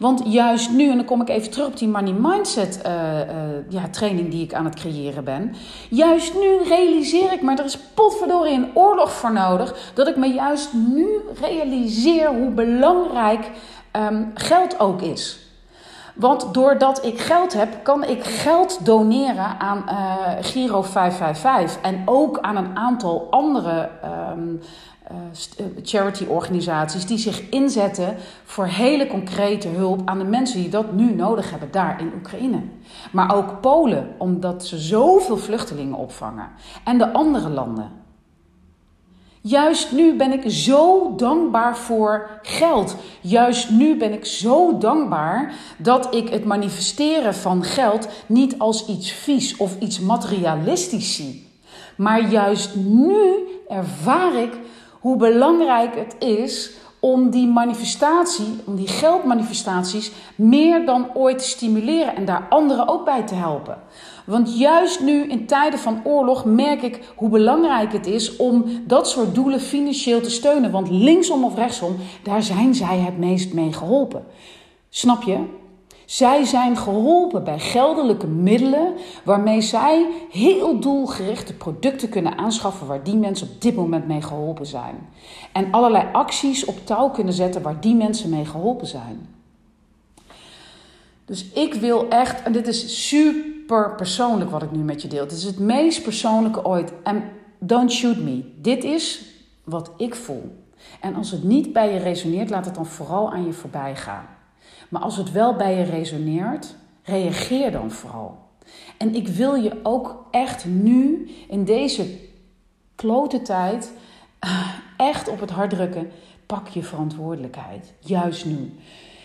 Want 0.00 0.22
juist 0.24 0.70
nu, 0.70 0.90
en 0.90 0.96
dan 0.96 1.04
kom 1.04 1.20
ik 1.20 1.28
even 1.28 1.50
terug 1.50 1.66
op 1.66 1.78
die 1.78 1.88
money 1.88 2.12
mindset 2.12 2.80
uh, 2.86 2.92
ja, 3.68 3.88
training 3.90 4.30
die 4.30 4.44
ik 4.44 4.54
aan 4.54 4.64
het 4.64 4.74
creëren 4.74 5.24
ben. 5.24 5.54
Juist 5.88 6.34
nu 6.34 6.62
realiseer 6.68 7.32
ik, 7.32 7.42
maar 7.42 7.58
er 7.58 7.64
is 7.64 7.78
potverdorie 7.78 8.54
een 8.54 8.70
oorlog 8.74 9.12
voor 9.12 9.32
nodig, 9.32 9.92
dat 9.94 10.08
ik 10.08 10.16
me 10.16 10.26
juist 10.26 10.72
nu 10.72 11.08
realiseer 11.40 12.28
hoe 12.28 12.50
belangrijk 12.50 13.50
um, 13.92 14.30
geld 14.34 14.80
ook 14.80 15.02
is. 15.02 15.38
Want 16.14 16.54
doordat 16.54 17.04
ik 17.04 17.18
geld 17.18 17.52
heb, 17.52 17.68
kan 17.82 18.04
ik 18.04 18.24
geld 18.24 18.84
doneren 18.84 19.58
aan 19.58 19.84
uh, 19.86 20.14
Giro 20.40 20.82
555 20.82 21.82
en 21.82 22.02
ook 22.04 22.38
aan 22.38 22.56
een 22.56 22.76
aantal 22.76 23.26
andere 23.30 23.88
uh, 24.04 24.10
charity-organisaties 25.82 27.06
die 27.06 27.18
zich 27.18 27.48
inzetten 27.48 28.16
voor 28.44 28.66
hele 28.66 29.06
concrete 29.06 29.68
hulp 29.68 30.02
aan 30.04 30.18
de 30.18 30.24
mensen 30.24 30.60
die 30.60 30.70
dat 30.70 30.92
nu 30.92 31.14
nodig 31.14 31.50
hebben 31.50 31.70
daar 31.70 32.00
in 32.00 32.12
Oekraïne. 32.16 32.60
Maar 33.12 33.34
ook 33.36 33.60
Polen, 33.60 34.14
omdat 34.18 34.66
ze 34.66 34.78
zoveel 34.78 35.36
vluchtelingen 35.36 35.96
opvangen. 35.96 36.48
En 36.84 36.98
de 36.98 37.12
andere 37.12 37.48
landen. 37.48 37.98
Juist 39.42 39.92
nu 39.92 40.16
ben 40.16 40.32
ik 40.32 40.50
zo 40.50 41.14
dankbaar 41.16 41.76
voor 41.76 42.30
geld. 42.42 42.96
Juist 43.20 43.70
nu 43.70 43.96
ben 43.96 44.12
ik 44.12 44.24
zo 44.24 44.78
dankbaar 44.78 45.54
dat 45.78 46.14
ik 46.14 46.28
het 46.28 46.44
manifesteren 46.44 47.34
van 47.34 47.64
geld 47.64 48.08
niet 48.26 48.58
als 48.58 48.86
iets 48.86 49.12
vies 49.12 49.56
of 49.56 49.78
iets 49.78 50.00
materialistisch 50.00 51.14
zie. 51.14 51.48
Maar 51.96 52.30
juist 52.30 52.74
nu 52.74 53.22
ervaar 53.68 54.34
ik 54.34 54.58
hoe 55.00 55.16
belangrijk 55.16 55.94
het 55.94 56.16
is 56.18 56.70
om 57.00 57.30
die 57.30 57.46
manifestatie, 57.46 58.60
om 58.64 58.76
die 58.76 58.88
geldmanifestaties 58.88 60.12
meer 60.34 60.86
dan 60.86 61.14
ooit 61.14 61.38
te 61.38 61.44
stimuleren 61.44 62.16
en 62.16 62.24
daar 62.24 62.46
anderen 62.48 62.88
ook 62.88 63.04
bij 63.04 63.22
te 63.22 63.34
helpen. 63.34 63.78
Want 64.26 64.58
juist 64.58 65.00
nu 65.00 65.28
in 65.28 65.46
tijden 65.46 65.78
van 65.78 66.00
oorlog 66.04 66.44
merk 66.44 66.82
ik 66.82 67.12
hoe 67.16 67.28
belangrijk 67.28 67.92
het 67.92 68.06
is 68.06 68.36
om 68.36 68.64
dat 68.86 69.08
soort 69.08 69.34
doelen 69.34 69.60
financieel 69.60 70.20
te 70.20 70.30
steunen. 70.30 70.70
Want 70.70 70.90
linksom 70.90 71.44
of 71.44 71.54
rechtsom, 71.54 71.96
daar 72.22 72.42
zijn 72.42 72.74
zij 72.74 72.98
het 72.98 73.18
meest 73.18 73.52
mee 73.52 73.72
geholpen. 73.72 74.24
Snap 74.88 75.22
je? 75.22 75.38
Zij 76.10 76.44
zijn 76.44 76.76
geholpen 76.76 77.44
bij 77.44 77.58
geldelijke 77.58 78.26
middelen 78.26 78.94
waarmee 79.24 79.60
zij 79.60 80.06
heel 80.30 80.80
doelgerichte 80.80 81.54
producten 81.54 82.08
kunnen 82.08 82.38
aanschaffen 82.38 82.86
waar 82.86 83.02
die 83.02 83.16
mensen 83.16 83.48
op 83.48 83.60
dit 83.60 83.74
moment 83.74 84.06
mee 84.06 84.22
geholpen 84.22 84.66
zijn. 84.66 85.08
En 85.52 85.72
allerlei 85.72 86.08
acties 86.12 86.64
op 86.64 86.86
touw 86.86 87.08
kunnen 87.10 87.32
zetten 87.32 87.62
waar 87.62 87.80
die 87.80 87.94
mensen 87.94 88.30
mee 88.30 88.44
geholpen 88.44 88.86
zijn. 88.86 89.28
Dus 91.24 91.50
ik 91.52 91.74
wil 91.74 92.08
echt, 92.08 92.42
en 92.42 92.52
dit 92.52 92.66
is 92.66 93.08
super 93.08 93.94
persoonlijk 93.94 94.50
wat 94.50 94.62
ik 94.62 94.70
nu 94.70 94.78
met 94.78 95.02
je 95.02 95.08
deel. 95.08 95.22
Het 95.22 95.32
is 95.32 95.44
het 95.44 95.58
meest 95.58 96.02
persoonlijke 96.02 96.64
ooit. 96.64 96.92
En 97.02 97.22
don't 97.58 97.92
shoot 97.92 98.16
me. 98.16 98.52
Dit 98.56 98.84
is 98.84 99.24
wat 99.64 99.90
ik 99.96 100.14
voel. 100.14 100.56
En 101.00 101.14
als 101.14 101.30
het 101.30 101.42
niet 101.42 101.72
bij 101.72 101.92
je 101.92 101.98
resoneert, 101.98 102.50
laat 102.50 102.64
het 102.64 102.74
dan 102.74 102.86
vooral 102.86 103.32
aan 103.32 103.46
je 103.46 103.52
voorbij 103.52 103.96
gaan. 103.96 104.38
Maar 104.90 105.02
als 105.02 105.16
het 105.16 105.32
wel 105.32 105.54
bij 105.54 105.76
je 105.76 105.82
resoneert, 105.82 106.74
reageer 107.02 107.70
dan 107.72 107.90
vooral. 107.90 108.38
En 108.96 109.14
ik 109.14 109.28
wil 109.28 109.54
je 109.54 109.80
ook 109.82 110.24
echt 110.30 110.64
nu, 110.64 111.30
in 111.48 111.64
deze 111.64 112.18
klote 112.94 113.42
tijd, 113.42 113.92
echt 114.96 115.28
op 115.28 115.40
het 115.40 115.50
hart 115.50 115.70
drukken. 115.70 116.10
Pak 116.46 116.68
je 116.68 116.82
verantwoordelijkheid. 116.82 117.92
Juist 117.98 118.44
nu. 118.44 118.72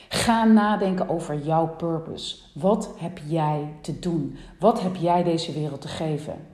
Ga 0.10 0.44
nadenken 0.44 1.10
over 1.10 1.40
jouw 1.40 1.68
purpose. 1.68 2.36
Wat 2.54 2.94
heb 2.98 3.20
jij 3.28 3.74
te 3.82 4.00
doen? 4.00 4.38
Wat 4.60 4.82
heb 4.82 4.96
jij 4.96 5.24
deze 5.24 5.54
wereld 5.54 5.82
te 5.82 5.88
geven? 5.88 6.48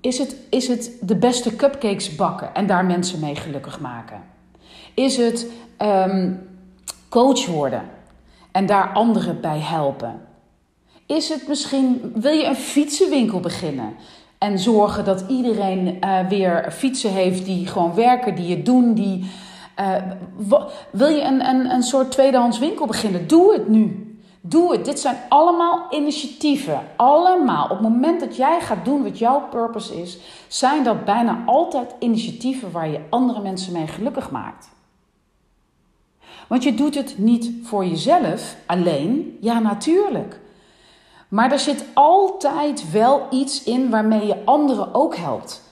Is 0.00 0.18
het, 0.18 0.36
is 0.50 0.68
het 0.68 0.92
de 1.00 1.16
beste 1.16 1.56
cupcakes 1.56 2.16
bakken 2.16 2.54
en 2.54 2.66
daar 2.66 2.84
mensen 2.84 3.20
mee 3.20 3.36
gelukkig 3.36 3.80
maken? 3.80 4.22
Is 4.94 5.16
het 5.16 5.46
um, 5.78 6.48
coach 7.08 7.46
worden 7.46 7.82
en 8.58 8.66
daar 8.66 8.92
anderen 8.92 9.40
bij 9.40 9.58
helpen? 9.58 10.20
Is 11.06 11.28
het 11.28 11.48
misschien, 11.48 12.12
wil 12.14 12.32
je 12.32 12.44
een 12.44 12.56
fietsenwinkel 12.56 13.40
beginnen 13.40 13.94
en 14.38 14.58
zorgen 14.58 15.04
dat 15.04 15.24
iedereen 15.28 15.98
uh, 16.04 16.28
weer 16.28 16.72
fietsen 16.72 17.10
heeft 17.10 17.44
die 17.44 17.66
gewoon 17.66 17.94
werken, 17.94 18.34
die 18.34 18.56
het 18.56 18.66
doen, 18.66 18.94
die. 18.94 19.30
Uh, 19.80 19.94
wil 20.90 21.08
je 21.08 21.22
een, 21.22 21.48
een, 21.48 21.70
een 21.70 21.82
soort 21.82 22.10
tweedehands 22.10 22.58
winkel 22.58 22.86
beginnen? 22.86 23.26
Doe 23.26 23.52
het 23.52 23.68
nu. 23.68 24.16
Doe 24.40 24.72
het. 24.72 24.84
Dit 24.84 25.00
zijn 25.00 25.16
allemaal 25.28 25.86
initiatieven. 25.90 26.80
Allemaal. 26.96 27.64
Op 27.64 27.70
het 27.70 27.80
moment 27.80 28.20
dat 28.20 28.36
jij 28.36 28.60
gaat 28.60 28.84
doen 28.84 29.02
wat 29.02 29.18
jouw 29.18 29.48
purpose 29.50 30.00
is, 30.00 30.18
zijn 30.48 30.84
dat 30.84 31.04
bijna 31.04 31.42
altijd 31.46 31.94
initiatieven 31.98 32.72
waar 32.72 32.88
je 32.88 33.00
andere 33.10 33.40
mensen 33.40 33.72
mee 33.72 33.86
gelukkig 33.86 34.30
maakt. 34.30 34.68
Want 36.48 36.62
je 36.62 36.74
doet 36.74 36.94
het 36.94 37.14
niet 37.18 37.50
voor 37.62 37.84
jezelf 37.86 38.56
alleen. 38.66 39.38
Ja, 39.40 39.58
natuurlijk. 39.58 40.40
Maar 41.28 41.52
er 41.52 41.58
zit 41.58 41.84
altijd 41.94 42.90
wel 42.90 43.26
iets 43.30 43.64
in 43.64 43.90
waarmee 43.90 44.26
je 44.26 44.44
anderen 44.44 44.94
ook 44.94 45.16
helpt. 45.16 45.66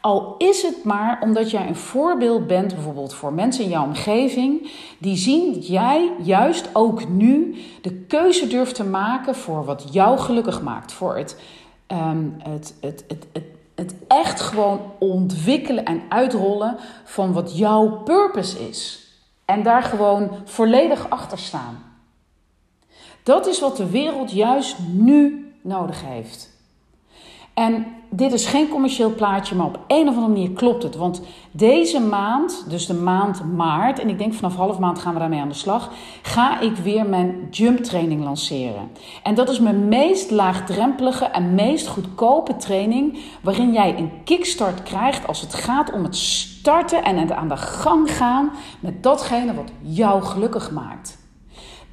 Al 0.00 0.34
is 0.38 0.62
het 0.62 0.84
maar 0.84 1.18
omdat 1.22 1.50
jij 1.50 1.68
een 1.68 1.76
voorbeeld 1.76 2.46
bent, 2.46 2.74
bijvoorbeeld 2.74 3.14
voor 3.14 3.32
mensen 3.32 3.64
in 3.64 3.70
jouw 3.70 3.84
omgeving, 3.84 4.70
die 4.98 5.16
zien 5.16 5.52
dat 5.52 5.66
jij 5.66 6.12
juist 6.22 6.68
ook 6.72 7.08
nu 7.08 7.56
de 7.82 7.92
keuze 7.92 8.46
durft 8.46 8.74
te 8.74 8.84
maken 8.84 9.34
voor 9.34 9.64
wat 9.64 9.86
jou 9.90 10.18
gelukkig 10.18 10.62
maakt. 10.62 10.92
Voor 10.92 11.16
het, 11.16 11.36
het, 12.38 12.74
het, 12.80 13.04
het, 13.08 13.26
het, 13.32 13.44
het 13.74 13.94
echt 14.08 14.40
gewoon 14.40 14.80
ontwikkelen 14.98 15.84
en 15.84 16.02
uitrollen 16.08 16.76
van 17.04 17.32
wat 17.32 17.58
jouw 17.58 17.88
purpose 17.88 18.68
is. 18.68 19.03
En 19.44 19.62
daar 19.62 19.82
gewoon 19.82 20.30
volledig 20.44 21.10
achter 21.10 21.38
staan. 21.38 21.84
Dat 23.22 23.46
is 23.46 23.60
wat 23.60 23.76
de 23.76 23.90
wereld 23.90 24.30
juist 24.30 24.78
nu 24.88 25.52
nodig 25.60 26.04
heeft. 26.04 26.50
En 27.54 27.86
dit 28.16 28.32
is 28.32 28.46
geen 28.46 28.68
commercieel 28.68 29.14
plaatje, 29.14 29.54
maar 29.54 29.66
op 29.66 29.78
een 29.86 30.08
of 30.08 30.14
andere 30.14 30.32
manier 30.32 30.50
klopt 30.50 30.82
het. 30.82 30.96
Want 30.96 31.22
deze 31.50 32.00
maand, 32.00 32.64
dus 32.68 32.86
de 32.86 32.94
maand 32.94 33.54
maart, 33.54 33.98
en 33.98 34.08
ik 34.08 34.18
denk 34.18 34.34
vanaf 34.34 34.56
half 34.56 34.78
maand 34.78 34.98
gaan 34.98 35.12
we 35.12 35.18
daarmee 35.18 35.40
aan 35.40 35.48
de 35.48 35.54
slag, 35.54 35.90
ga 36.22 36.60
ik 36.60 36.76
weer 36.76 37.08
mijn 37.08 37.48
jump 37.50 37.78
training 37.78 38.24
lanceren. 38.24 38.90
En 39.22 39.34
dat 39.34 39.48
is 39.48 39.60
mijn 39.60 39.88
meest 39.88 40.30
laagdrempelige 40.30 41.24
en 41.24 41.54
meest 41.54 41.86
goedkope 41.86 42.56
training, 42.56 43.18
waarin 43.42 43.72
jij 43.72 43.98
een 43.98 44.10
kickstart 44.24 44.82
krijgt 44.82 45.26
als 45.26 45.40
het 45.40 45.54
gaat 45.54 45.92
om 45.92 46.04
het 46.04 46.16
starten 46.16 47.04
en 47.04 47.16
het 47.16 47.32
aan 47.32 47.48
de 47.48 47.56
gang 47.56 48.10
gaan 48.16 48.50
met 48.80 49.02
datgene 49.02 49.54
wat 49.54 49.72
jou 49.80 50.22
gelukkig 50.22 50.70
maakt. 50.70 51.23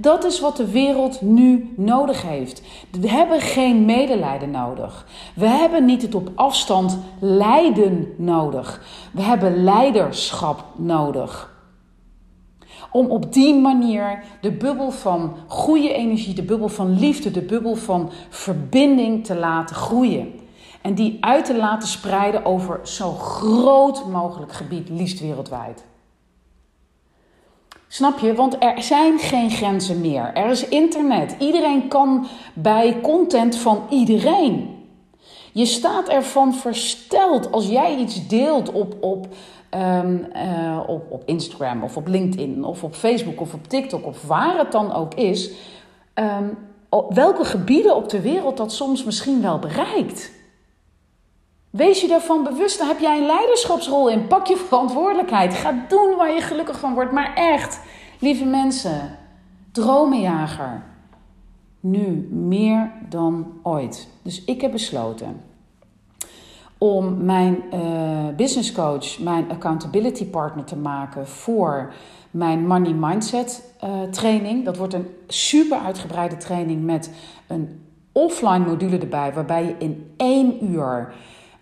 Dat 0.01 0.23
is 0.23 0.39
wat 0.39 0.57
de 0.57 0.71
wereld 0.71 1.21
nu 1.21 1.73
nodig 1.77 2.21
heeft. 2.21 2.61
We 2.91 3.09
hebben 3.09 3.41
geen 3.41 3.85
medelijden 3.85 4.51
nodig. 4.51 5.07
We 5.35 5.47
hebben 5.47 5.85
niet 5.85 6.01
het 6.01 6.15
op 6.15 6.31
afstand 6.35 6.97
lijden 7.19 8.13
nodig. 8.17 8.81
We 9.13 9.21
hebben 9.21 9.63
leiderschap 9.63 10.65
nodig. 10.75 11.49
Om 12.91 13.05
op 13.05 13.33
die 13.33 13.55
manier 13.55 14.23
de 14.41 14.51
bubbel 14.51 14.91
van 14.91 15.35
goede 15.47 15.93
energie, 15.93 16.33
de 16.33 16.43
bubbel 16.43 16.69
van 16.69 16.99
liefde, 16.99 17.31
de 17.31 17.41
bubbel 17.41 17.75
van 17.75 18.09
verbinding 18.29 19.25
te 19.25 19.35
laten 19.35 19.75
groeien. 19.75 20.39
En 20.81 20.95
die 20.95 21.17
uit 21.19 21.45
te 21.45 21.57
laten 21.57 21.87
spreiden 21.87 22.45
over 22.45 22.79
zo 22.83 23.11
groot 23.11 24.07
mogelijk 24.07 24.53
gebied, 24.53 24.89
liefst 24.89 25.19
wereldwijd. 25.19 25.89
Snap 27.93 28.19
je? 28.19 28.33
Want 28.33 28.55
er 28.59 28.83
zijn 28.83 29.19
geen 29.19 29.49
grenzen 29.49 30.01
meer. 30.01 30.31
Er 30.33 30.49
is 30.49 30.67
internet. 30.67 31.35
Iedereen 31.39 31.87
kan 31.87 32.27
bij 32.53 32.99
content 33.01 33.55
van 33.55 33.83
iedereen. 33.89 34.69
Je 35.51 35.65
staat 35.65 36.07
ervan 36.07 36.53
versteld 36.53 37.51
als 37.51 37.67
jij 37.67 37.97
iets 37.97 38.27
deelt 38.27 38.71
op, 38.71 38.95
op, 38.99 39.27
ehm, 39.69 40.23
eh, 40.23 40.79
op, 40.87 41.11
op 41.11 41.23
Instagram 41.25 41.83
of 41.83 41.97
op 41.97 42.07
LinkedIn 42.07 42.63
of 42.63 42.83
op 42.83 42.95
Facebook 42.95 43.41
of 43.41 43.53
op 43.53 43.67
TikTok 43.67 44.05
of 44.05 44.21
waar 44.21 44.57
het 44.57 44.71
dan 44.71 44.93
ook 44.93 45.13
is. 45.13 45.51
Um, 46.13 46.57
welke 47.09 47.45
gebieden 47.45 47.95
op 47.95 48.09
de 48.09 48.21
wereld 48.21 48.57
dat 48.57 48.73
soms 48.73 49.03
misschien 49.03 49.41
wel 49.41 49.59
bereikt. 49.59 50.31
Wees 51.71 52.01
je 52.01 52.07
daarvan 52.07 52.43
bewust, 52.43 52.77
dan 52.77 52.87
heb 52.87 52.99
jij 52.99 53.17
een 53.17 53.25
leiderschapsrol 53.25 54.09
in. 54.09 54.27
Pak 54.27 54.47
je 54.47 54.55
verantwoordelijkheid. 54.55 55.53
Ga 55.53 55.85
doen 55.87 56.15
waar 56.17 56.33
je 56.33 56.41
gelukkig 56.41 56.79
van 56.79 56.93
wordt. 56.93 57.11
Maar 57.11 57.33
echt, 57.35 57.79
lieve 58.19 58.45
mensen, 58.45 59.17
dromenjager. 59.71 60.83
Nu 61.79 62.27
meer 62.31 62.91
dan 63.09 63.59
ooit. 63.63 64.07
Dus 64.21 64.43
ik 64.43 64.61
heb 64.61 64.71
besloten 64.71 65.41
om 66.77 67.25
mijn 67.25 67.63
uh, 67.73 68.35
business 68.35 68.71
coach, 68.71 69.19
mijn 69.19 69.51
accountability 69.51 70.25
partner 70.25 70.65
te 70.65 70.75
maken 70.75 71.27
voor 71.27 71.93
mijn 72.31 72.67
money 72.67 72.93
mindset 72.93 73.73
uh, 73.83 74.01
training. 74.01 74.65
Dat 74.65 74.77
wordt 74.77 74.93
een 74.93 75.07
super 75.27 75.77
uitgebreide 75.77 76.37
training 76.37 76.83
met 76.83 77.11
een 77.47 77.85
offline 78.11 78.65
module 78.65 78.97
erbij, 78.97 79.33
waarbij 79.33 79.65
je 79.65 79.75
in 79.77 80.13
één 80.17 80.65
uur 80.65 81.13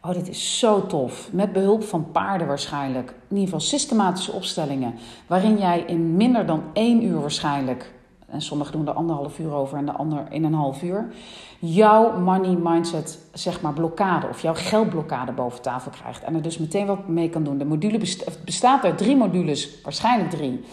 Oh, 0.02 0.14
dit 0.14 0.30
is 0.30 0.60
zo 0.60 0.86
tof. 0.86 1.30
Met 1.32 1.54
behulp 1.54 1.84
van 1.84 2.12
paarden 2.12 2.48
waarschijnlijk. 2.48 3.10
In 3.10 3.36
ieder 3.36 3.44
geval 3.44 3.60
systematische 3.60 4.32
opstellingen. 4.32 4.94
Waarin 5.28 5.58
jij 5.58 5.84
in 5.88 6.16
minder 6.16 6.46
dan 6.46 6.64
één 6.74 7.04
uur 7.04 7.22
waarschijnlijk. 7.22 7.92
En 8.26 8.42
sommigen 8.42 8.74
doen 8.74 8.88
er 8.88 8.94
anderhalf 8.94 9.40
uur 9.40 9.54
over 9.54 9.78
en 9.78 9.86
de 9.86 9.92
ander 9.92 10.26
in 10.30 10.44
een 10.44 10.54
half 10.54 10.84
uur. 10.84 11.12
Jouw 11.60 12.20
money 12.20 12.56
mindset, 12.56 13.20
zeg 13.34 13.62
maar, 13.62 13.74
blokkade 13.74 14.28
of 14.28 14.42
jouw 14.42 14.54
geldblokkade 14.56 15.32
boven 15.32 15.62
tafel 15.62 15.92
krijgt. 15.92 16.24
En 16.24 16.36
er 16.36 16.42
dus 16.42 16.58
meteen 16.58 16.86
wat 16.86 17.08
mee 17.08 17.30
kan 17.30 17.44
doen. 17.44 17.58
De 17.58 17.66
module 17.66 17.98
bestaat 18.46 18.84
uit 18.84 18.98
drie 18.98 19.16
modules, 19.16 19.82
waarschijnlijk 19.84 20.30
drie. 20.30 20.64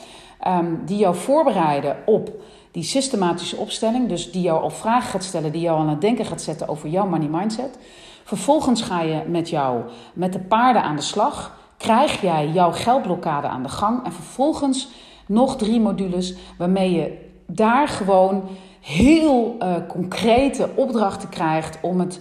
Ehm, 0.41 0.75
die 0.85 0.99
jou 0.99 1.15
voorbereiden 1.15 1.97
op 2.07 2.31
die 2.71 2.83
systematische 2.83 3.57
opstelling. 3.57 4.09
Dus 4.09 4.33
die 4.33 4.43
jou 4.43 4.63
al 4.63 4.71
vragen 4.71 5.11
gaat 5.11 5.25
stellen, 5.25 5.53
die 5.53 5.61
jou 5.61 5.79
aan 5.79 5.89
het 5.89 6.01
denken 6.01 6.25
gaat 6.25 6.43
zetten 6.43 6.69
over 6.69 6.89
jouw 6.89 7.07
money 7.07 7.29
mindset. 7.29 7.79
Vervolgens 8.27 8.83
ga 8.83 9.01
je 9.01 9.23
met 9.27 9.49
jou, 9.49 9.81
met 10.15 10.33
de 10.33 10.39
paarden 10.39 10.83
aan 10.83 10.97
de 10.97 11.03
slag. 11.03 11.59
Krijg 11.77 12.21
jij 12.21 12.49
jouw 12.49 12.73
geldblokkade 12.73 13.47
aan 13.47 13.63
de 13.63 13.69
gang. 13.69 14.05
En 14.05 14.13
vervolgens 14.13 14.89
nog 15.27 15.57
drie 15.57 15.81
modules 15.81 16.35
waarmee 16.59 16.93
je 16.93 17.31
daar 17.47 17.89
gewoon 17.89 18.43
heel 18.81 19.57
uh, 19.59 19.75
concrete 19.89 20.69
opdrachten 20.75 21.29
krijgt 21.29 21.79
om 21.83 22.01
het. 22.01 22.21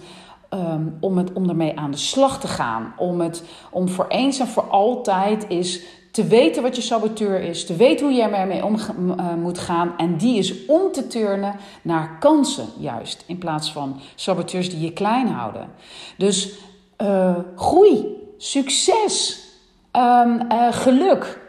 Um, 0.50 0.96
om, 1.00 1.18
het, 1.18 1.32
om 1.32 1.48
ermee 1.48 1.78
aan 1.78 1.90
de 1.90 1.96
slag 1.96 2.40
te 2.40 2.48
gaan. 2.48 2.92
Om, 2.96 3.20
het, 3.20 3.44
om 3.70 3.88
voor 3.88 4.06
eens 4.08 4.38
en 4.38 4.46
voor 4.46 4.62
altijd 4.62 5.48
is 5.48 5.82
te 6.16 6.26
weten 6.26 6.62
wat 6.62 6.76
je 6.76 6.82
saboteur 6.82 7.40
is, 7.40 7.66
te 7.66 7.76
weten 7.76 8.06
hoe 8.06 8.14
je 8.14 8.22
ermee 8.22 8.64
om 8.64 8.74
uh, 8.74 9.34
moet 9.34 9.58
gaan 9.58 9.94
en 9.96 10.16
die 10.16 10.38
is 10.38 10.66
om 10.66 10.92
te 10.92 11.06
turnen 11.06 11.56
naar 11.82 12.16
kansen 12.18 12.66
juist, 12.78 13.24
in 13.26 13.38
plaats 13.38 13.72
van 13.72 14.00
saboteurs 14.14 14.70
die 14.70 14.80
je 14.80 14.92
klein 14.92 15.28
houden. 15.28 15.68
Dus 16.16 16.58
uh, 17.02 17.36
groei, 17.56 18.06
succes, 18.36 19.44
um, 19.92 20.40
uh, 20.52 20.72
geluk. 20.72 21.40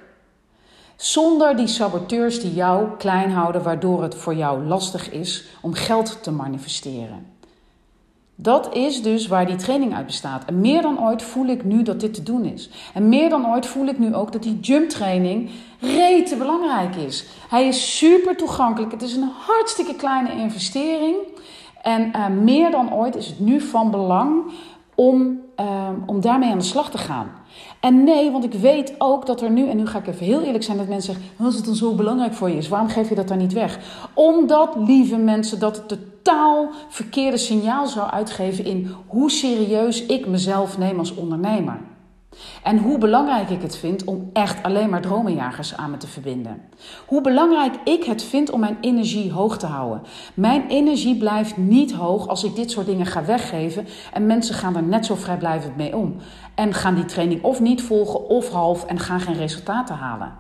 Zonder 0.96 1.56
die 1.56 1.68
saboteurs 1.68 2.42
die 2.42 2.54
jou 2.54 2.88
klein 2.98 3.32
houden, 3.32 3.64
waardoor 3.64 4.04
het 4.04 4.16
voor 4.16 4.36
jou 4.36 4.64
lastig 4.64 5.12
is 5.12 5.46
om 5.62 5.74
geld 5.74 6.24
te 6.24 6.32
manifesteren. 6.32 7.37
Dat 8.40 8.76
is 8.76 9.02
dus 9.02 9.28
waar 9.28 9.46
die 9.46 9.56
training 9.56 9.96
uit 9.96 10.06
bestaat. 10.06 10.46
En 10.46 10.62
meer 10.62 10.82
dan 10.82 11.04
ooit 11.04 11.22
voel 11.22 11.46
ik 11.46 11.64
nu 11.64 11.84
dat 11.84 12.00
dit 12.00 12.14
te 12.14 12.24
doen 12.24 12.46
is. 12.46 12.70
En 12.94 13.10
meer 13.10 13.30
dan 13.30 13.48
ooit 13.48 13.66
voel 13.66 13.86
ik 13.88 14.00
nu 14.00 14.16
ook 14.16 14.32
dat 14.32 14.44
die 14.44 14.60
jump 14.60 14.90
training 14.90 15.50
rete 15.80 16.36
belangrijk 16.36 16.96
is. 16.96 17.26
Hij 17.50 17.68
is 17.68 17.98
super 17.98 18.36
toegankelijk. 18.36 18.92
Het 18.92 19.02
is 19.02 19.16
een 19.16 19.30
hartstikke 19.48 19.96
kleine 19.96 20.32
investering. 20.32 21.16
En 21.82 22.12
uh, 22.16 22.28
meer 22.28 22.72
dan 22.72 22.94
ooit 22.94 23.16
is 23.16 23.28
het 23.28 23.40
nu 23.40 23.62
van 23.62 23.92
belang 23.92 24.44
om, 24.96 25.40
uh, 25.60 25.90
om 26.06 26.22
daarmee 26.22 26.52
aan 26.52 26.58
de 26.58 26.64
slag 26.64 26.92
te 26.92 26.98
gaan. 26.98 27.32
En 27.80 28.04
nee, 28.04 28.32
want 28.32 28.44
ik 28.44 28.54
weet 28.54 28.96
ook 28.98 29.26
dat 29.26 29.42
er 29.42 29.52
nu, 29.52 29.70
en 29.70 29.78
nu 29.78 29.88
ga 29.88 30.00
ik 30.00 30.08
even 30.08 30.26
heel 30.26 30.42
eerlijk 30.42 30.64
zijn, 30.64 30.78
dat 30.78 30.88
mensen 30.88 31.14
zeggen: 31.14 31.46
als 31.46 31.56
het 31.56 31.66
dan 31.66 31.76
zo 31.76 31.96
belangrijk 31.96 32.34
voor 32.34 32.50
je 32.50 32.58
is, 32.58 32.68
waarom 32.68 32.90
geef 32.90 33.10
je 33.10 33.16
dat 33.16 33.28
dan 33.28 33.38
niet 33.38 33.54
weg? 33.54 33.80
Omdat, 34.14 34.76
lieve 34.76 35.18
mensen, 35.18 35.60
dat 35.60 35.76
het 35.76 35.88
totaal 35.88 36.70
verkeerde 36.90 37.38
signaal 37.38 37.88
zou 37.88 38.10
uitgeven 38.10 38.66
in 38.66 38.92
hoe 39.08 39.32
serieus 39.32 40.06
ik 40.06 40.28
mezelf 40.28 40.78
neem 40.78 41.00
als 41.00 41.16
ondernemer. 41.16 41.80
En 42.64 42.78
hoe 42.78 42.98
belangrijk 42.98 43.50
ik 43.50 43.62
het 43.62 43.78
vind 43.78 44.04
om 44.04 44.30
echt 44.34 44.64
alleen 44.64 44.90
maar 44.90 45.02
dromenjagers 45.02 45.78
aan 45.78 45.92
me 45.92 45.98
te 45.98 46.08
verbinden. 46.08 46.62
Hoe 47.06 47.22
belangrijk 47.22 47.76
ik 47.84 48.04
het 48.04 48.24
vind 48.24 48.50
om 48.50 48.60
mijn 48.60 48.78
energie 48.82 49.32
hoog 49.32 49.58
te 49.58 49.66
houden. 49.66 50.02
Mijn 50.34 50.68
energie 50.68 51.18
blijft 51.18 51.58
niet 51.58 51.94
hoog 51.94 52.28
als 52.28 52.44
ik 52.44 52.56
dit 52.56 52.72
soort 52.72 52.86
dingen 52.86 53.06
ga 53.06 53.26
weggeven 53.26 53.88
en 54.14 54.26
mensen 54.26 54.56
gaan 54.56 54.76
er 54.76 54.84
net 54.84 55.06
zo 55.06 55.16
vrijblijvend 55.16 55.78
mee 55.78 55.96
om. 55.96 56.16
En 56.58 56.74
gaan 56.74 56.96
die 56.96 57.06
training 57.06 57.44
of 57.44 57.60
niet 57.60 57.82
volgen 57.82 58.30
of 58.30 58.50
half 58.50 58.86
en 58.86 59.00
gaan 59.00 59.20
geen 59.20 59.36
resultaten 59.36 59.96
halen. 59.96 60.34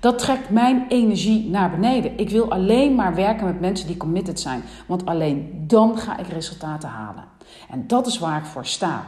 Dat 0.00 0.18
trekt 0.18 0.50
mijn 0.50 0.84
energie 0.88 1.50
naar 1.50 1.70
beneden. 1.70 2.18
Ik 2.18 2.30
wil 2.30 2.50
alleen 2.50 2.94
maar 2.94 3.14
werken 3.14 3.46
met 3.46 3.60
mensen 3.60 3.86
die 3.86 3.96
committed 3.96 4.40
zijn, 4.40 4.62
want 4.86 5.06
alleen 5.06 5.64
dan 5.66 5.98
ga 5.98 6.18
ik 6.18 6.26
resultaten 6.26 6.88
halen. 6.88 7.24
En 7.70 7.86
dat 7.86 8.06
is 8.06 8.18
waar 8.18 8.38
ik 8.38 8.44
voor 8.44 8.66
sta. 8.66 9.04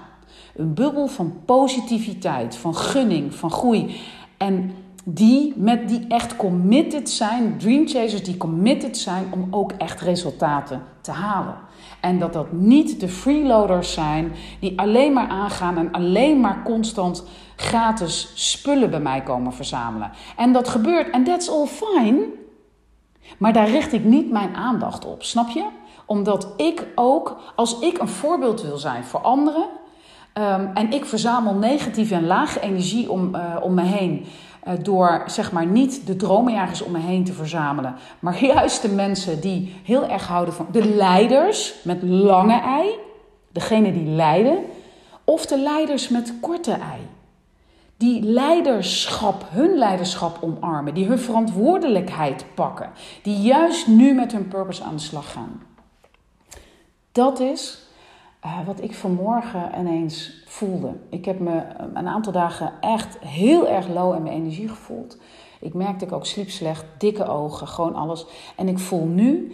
Een 0.55 0.75
bubbel 0.75 1.07
van 1.07 1.41
positiviteit, 1.45 2.57
van 2.57 2.75
gunning, 2.77 3.35
van 3.35 3.51
groei. 3.51 4.01
En 4.37 4.75
die 5.15 5.53
met 5.57 5.89
die 5.89 6.05
echt 6.09 6.37
committed 6.37 7.11
zijn, 7.11 7.59
dream 7.59 7.89
chasers 7.89 8.23
die 8.23 8.37
committed 8.37 8.99
zijn 8.99 9.25
om 9.31 9.47
ook 9.51 9.73
echt 9.73 10.01
resultaten 10.01 10.83
te 11.01 11.11
halen. 11.11 11.57
En 12.01 12.19
dat 12.19 12.33
dat 12.33 12.53
niet 12.53 13.01
de 13.01 13.09
freeloaders 13.09 13.93
zijn 13.93 14.33
die 14.61 14.79
alleen 14.79 15.13
maar 15.13 15.29
aangaan 15.29 15.79
en 15.79 15.93
alleen 15.93 16.41
maar 16.41 16.63
constant 16.65 17.25
gratis 17.57 18.33
spullen 18.35 18.91
bij 18.91 19.01
mij 19.01 19.23
komen 19.23 19.53
verzamelen. 19.53 20.11
En 20.37 20.53
dat 20.53 20.69
gebeurt 20.69 21.11
en 21.11 21.25
that's 21.25 21.49
all 21.49 21.67
fine. 21.67 22.27
Maar 23.39 23.53
daar 23.53 23.71
richt 23.71 23.93
ik 23.93 24.05
niet 24.05 24.31
mijn 24.31 24.55
aandacht 24.55 25.07
op, 25.07 25.23
snap 25.23 25.49
je? 25.49 25.65
Omdat 26.07 26.53
ik 26.57 26.87
ook, 26.95 27.37
als 27.57 27.79
ik 27.79 27.99
een 27.99 28.09
voorbeeld 28.09 28.63
wil 28.63 28.79
zijn 28.79 29.05
voor 29.05 29.21
anderen, 29.21 29.67
um, 30.35 30.71
en 30.75 30.93
ik 30.93 31.05
verzamel 31.05 31.55
negatieve 31.55 32.15
en 32.15 32.27
lage 32.27 32.61
energie 32.61 33.11
om, 33.11 33.35
uh, 33.35 33.57
om 33.61 33.75
me 33.75 33.83
heen. 33.83 34.27
Uh, 34.67 34.73
door 34.83 35.23
zeg 35.27 35.53
maar 35.53 35.67
niet 35.67 36.07
de 36.07 36.17
dromenjagers 36.17 36.83
om 36.83 36.93
me 36.93 36.99
heen 36.99 37.25
te 37.25 37.33
verzamelen, 37.33 37.95
maar 38.19 38.45
juist 38.55 38.83
de 38.83 38.89
mensen 38.89 39.41
die 39.41 39.81
heel 39.85 40.09
erg 40.09 40.27
houden 40.27 40.55
van 40.55 40.67
de 40.73 40.85
leiders 40.85 41.75
met 41.85 42.03
lange 42.03 42.61
ei, 42.61 42.95
degene 43.53 43.93
die 43.93 44.09
leiden, 44.09 44.59
of 45.25 45.47
de 45.47 45.59
leiders 45.59 46.09
met 46.09 46.35
korte 46.41 46.73
ei. 46.73 47.01
Die 47.97 48.23
leiderschap, 48.23 49.45
hun 49.51 49.79
leiderschap 49.79 50.39
omarmen, 50.41 50.95
die 50.95 51.07
hun 51.07 51.19
verantwoordelijkheid 51.19 52.45
pakken, 52.55 52.91
die 53.23 53.37
juist 53.37 53.87
nu 53.87 54.15
met 54.15 54.33
hun 54.33 54.49
purpose 54.49 54.83
aan 54.83 54.97
de 54.97 55.03
slag 55.03 55.33
gaan. 55.33 55.63
Dat 57.13 57.41
is 57.41 57.79
uh, 58.45 58.67
wat 58.67 58.83
ik 58.83 58.95
vanmorgen 58.95 59.71
ineens 59.79 60.43
voelde. 60.47 60.97
Ik 61.09 61.25
heb 61.25 61.39
me 61.41 61.63
een 61.95 62.09
aantal 62.09 62.33
dagen 62.33 62.73
echt 62.81 63.19
heel 63.19 63.69
erg 63.69 63.89
low 63.89 64.15
in 64.15 64.23
mijn 64.23 64.35
energie 64.35 64.69
gevoeld. 64.69 65.19
Ik 65.61 65.75
merkte 65.75 66.05
ik 66.05 66.13
ook 66.13 66.27
sliep 66.27 66.51
slecht, 66.51 66.85
dikke 66.99 67.25
ogen, 67.25 67.69
gewoon 67.69 67.95
alles. 67.95 68.27
En 68.57 68.69
ik 68.69 68.79
voel 68.79 69.07
nu 69.07 69.53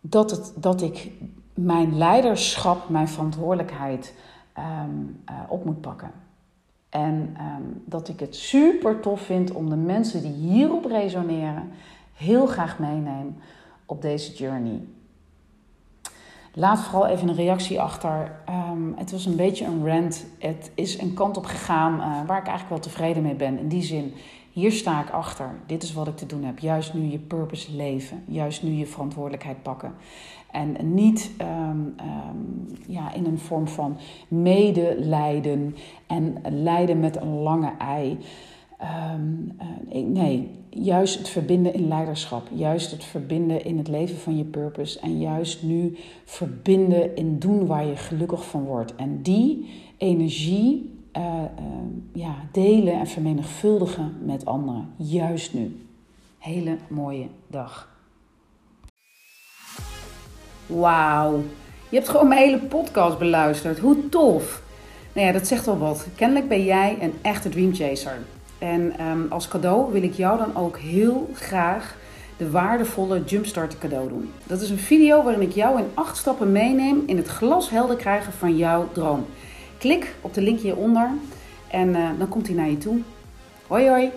dat, 0.00 0.30
het, 0.30 0.52
dat 0.56 0.82
ik 0.82 1.12
mijn 1.54 1.96
leiderschap, 1.96 2.88
mijn 2.88 3.08
verantwoordelijkheid 3.08 4.14
um, 4.58 5.22
uh, 5.30 5.36
op 5.48 5.64
moet 5.64 5.80
pakken. 5.80 6.10
En 6.88 7.36
um, 7.40 7.82
dat 7.84 8.08
ik 8.08 8.20
het 8.20 8.36
super 8.36 9.00
tof 9.00 9.20
vind 9.20 9.52
om 9.52 9.68
de 9.68 9.76
mensen 9.76 10.22
die 10.22 10.32
hierop 10.32 10.84
resoneren 10.84 11.70
heel 12.14 12.46
graag 12.46 12.78
meeneem 12.78 13.36
op 13.86 14.02
deze 14.02 14.32
journey. 14.32 14.80
Laat 16.54 16.80
vooral 16.80 17.06
even 17.06 17.28
een 17.28 17.34
reactie 17.34 17.80
achter. 17.80 18.32
Um, 18.48 18.94
het 18.96 19.10
was 19.10 19.26
een 19.26 19.36
beetje 19.36 19.64
een 19.64 19.86
rant. 19.86 20.26
Het 20.38 20.70
is 20.74 21.00
een 21.00 21.14
kant 21.14 21.36
op 21.36 21.44
gegaan 21.44 21.94
uh, 21.94 22.00
waar 22.26 22.38
ik 22.38 22.46
eigenlijk 22.46 22.68
wel 22.68 22.78
tevreden 22.78 23.22
mee 23.22 23.34
ben. 23.34 23.58
In 23.58 23.68
die 23.68 23.82
zin, 23.82 24.12
hier 24.52 24.72
sta 24.72 25.00
ik 25.00 25.10
achter. 25.10 25.50
Dit 25.66 25.82
is 25.82 25.92
wat 25.92 26.08
ik 26.08 26.16
te 26.16 26.26
doen 26.26 26.44
heb. 26.44 26.58
Juist 26.58 26.94
nu 26.94 27.10
je 27.10 27.18
purpose 27.18 27.76
leven. 27.76 28.22
Juist 28.26 28.62
nu 28.62 28.70
je 28.70 28.86
verantwoordelijkheid 28.86 29.62
pakken. 29.62 29.94
En 30.50 30.94
niet 30.94 31.30
um, 31.40 31.94
um, 32.00 32.66
ja, 32.86 33.12
in 33.12 33.26
een 33.26 33.38
vorm 33.38 33.68
van 33.68 33.98
medelijden 34.28 35.76
en 36.06 36.42
lijden 36.48 37.00
met 37.00 37.16
een 37.16 37.34
lange 37.42 37.72
ei. 37.78 38.18
Um, 38.82 39.52
uh, 39.92 40.04
nee, 40.06 40.50
juist 40.70 41.18
het 41.18 41.28
verbinden 41.28 41.74
in 41.74 41.88
leiderschap. 41.88 42.48
Juist 42.52 42.90
het 42.90 43.04
verbinden 43.04 43.64
in 43.64 43.78
het 43.78 43.88
leven 43.88 44.16
van 44.16 44.36
je 44.36 44.44
purpose. 44.44 45.00
En 45.00 45.20
juist 45.20 45.62
nu 45.62 45.96
verbinden 46.24 47.16
in 47.16 47.38
doen 47.38 47.66
waar 47.66 47.86
je 47.86 47.96
gelukkig 47.96 48.44
van 48.44 48.64
wordt. 48.64 48.96
En 48.96 49.22
die 49.22 49.70
energie 49.96 50.98
uh, 51.16 51.22
uh, 51.22 51.42
ja, 52.12 52.34
delen 52.52 52.92
en 52.92 53.06
vermenigvuldigen 53.06 54.16
met 54.24 54.44
anderen. 54.44 54.88
Juist 54.96 55.54
nu. 55.54 55.86
Hele 56.38 56.76
mooie 56.88 57.26
dag. 57.46 57.88
Wauw. 60.66 61.42
Je 61.88 61.96
hebt 61.96 62.08
gewoon 62.08 62.28
mijn 62.28 62.40
hele 62.40 62.58
podcast 62.58 63.18
beluisterd. 63.18 63.78
Hoe 63.78 64.08
tof. 64.08 64.62
Nou 65.12 65.26
ja, 65.26 65.32
dat 65.32 65.46
zegt 65.46 65.66
wel 65.66 65.78
wat. 65.78 66.06
Kennelijk 66.14 66.48
ben 66.48 66.64
jij 66.64 66.96
een 67.00 67.12
echte 67.22 67.48
dreamchaser. 67.48 68.18
En 68.60 69.06
um, 69.06 69.26
als 69.28 69.48
cadeau 69.48 69.92
wil 69.92 70.02
ik 70.02 70.14
jou 70.14 70.38
dan 70.38 70.56
ook 70.56 70.78
heel 70.78 71.30
graag 71.34 71.96
de 72.36 72.50
waardevolle 72.50 73.24
Jumpstart 73.24 73.78
cadeau 73.78 74.08
doen. 74.08 74.32
Dat 74.46 74.60
is 74.60 74.70
een 74.70 74.78
video 74.78 75.22
waarin 75.22 75.42
ik 75.42 75.52
jou 75.52 75.78
in 75.78 75.86
acht 75.94 76.16
stappen 76.16 76.52
meeneem 76.52 77.02
in 77.06 77.16
het 77.16 77.26
glashelder 77.26 77.96
krijgen 77.96 78.32
van 78.32 78.56
jouw 78.56 78.88
droom. 78.92 79.26
Klik 79.78 80.14
op 80.20 80.34
de 80.34 80.42
link 80.42 80.60
hieronder 80.60 81.10
en 81.70 81.88
uh, 81.88 82.08
dan 82.18 82.28
komt 82.28 82.46
hij 82.46 82.56
naar 82.56 82.70
je 82.70 82.78
toe. 82.78 82.98
Hoi 83.66 83.88
hoi! 83.88 84.10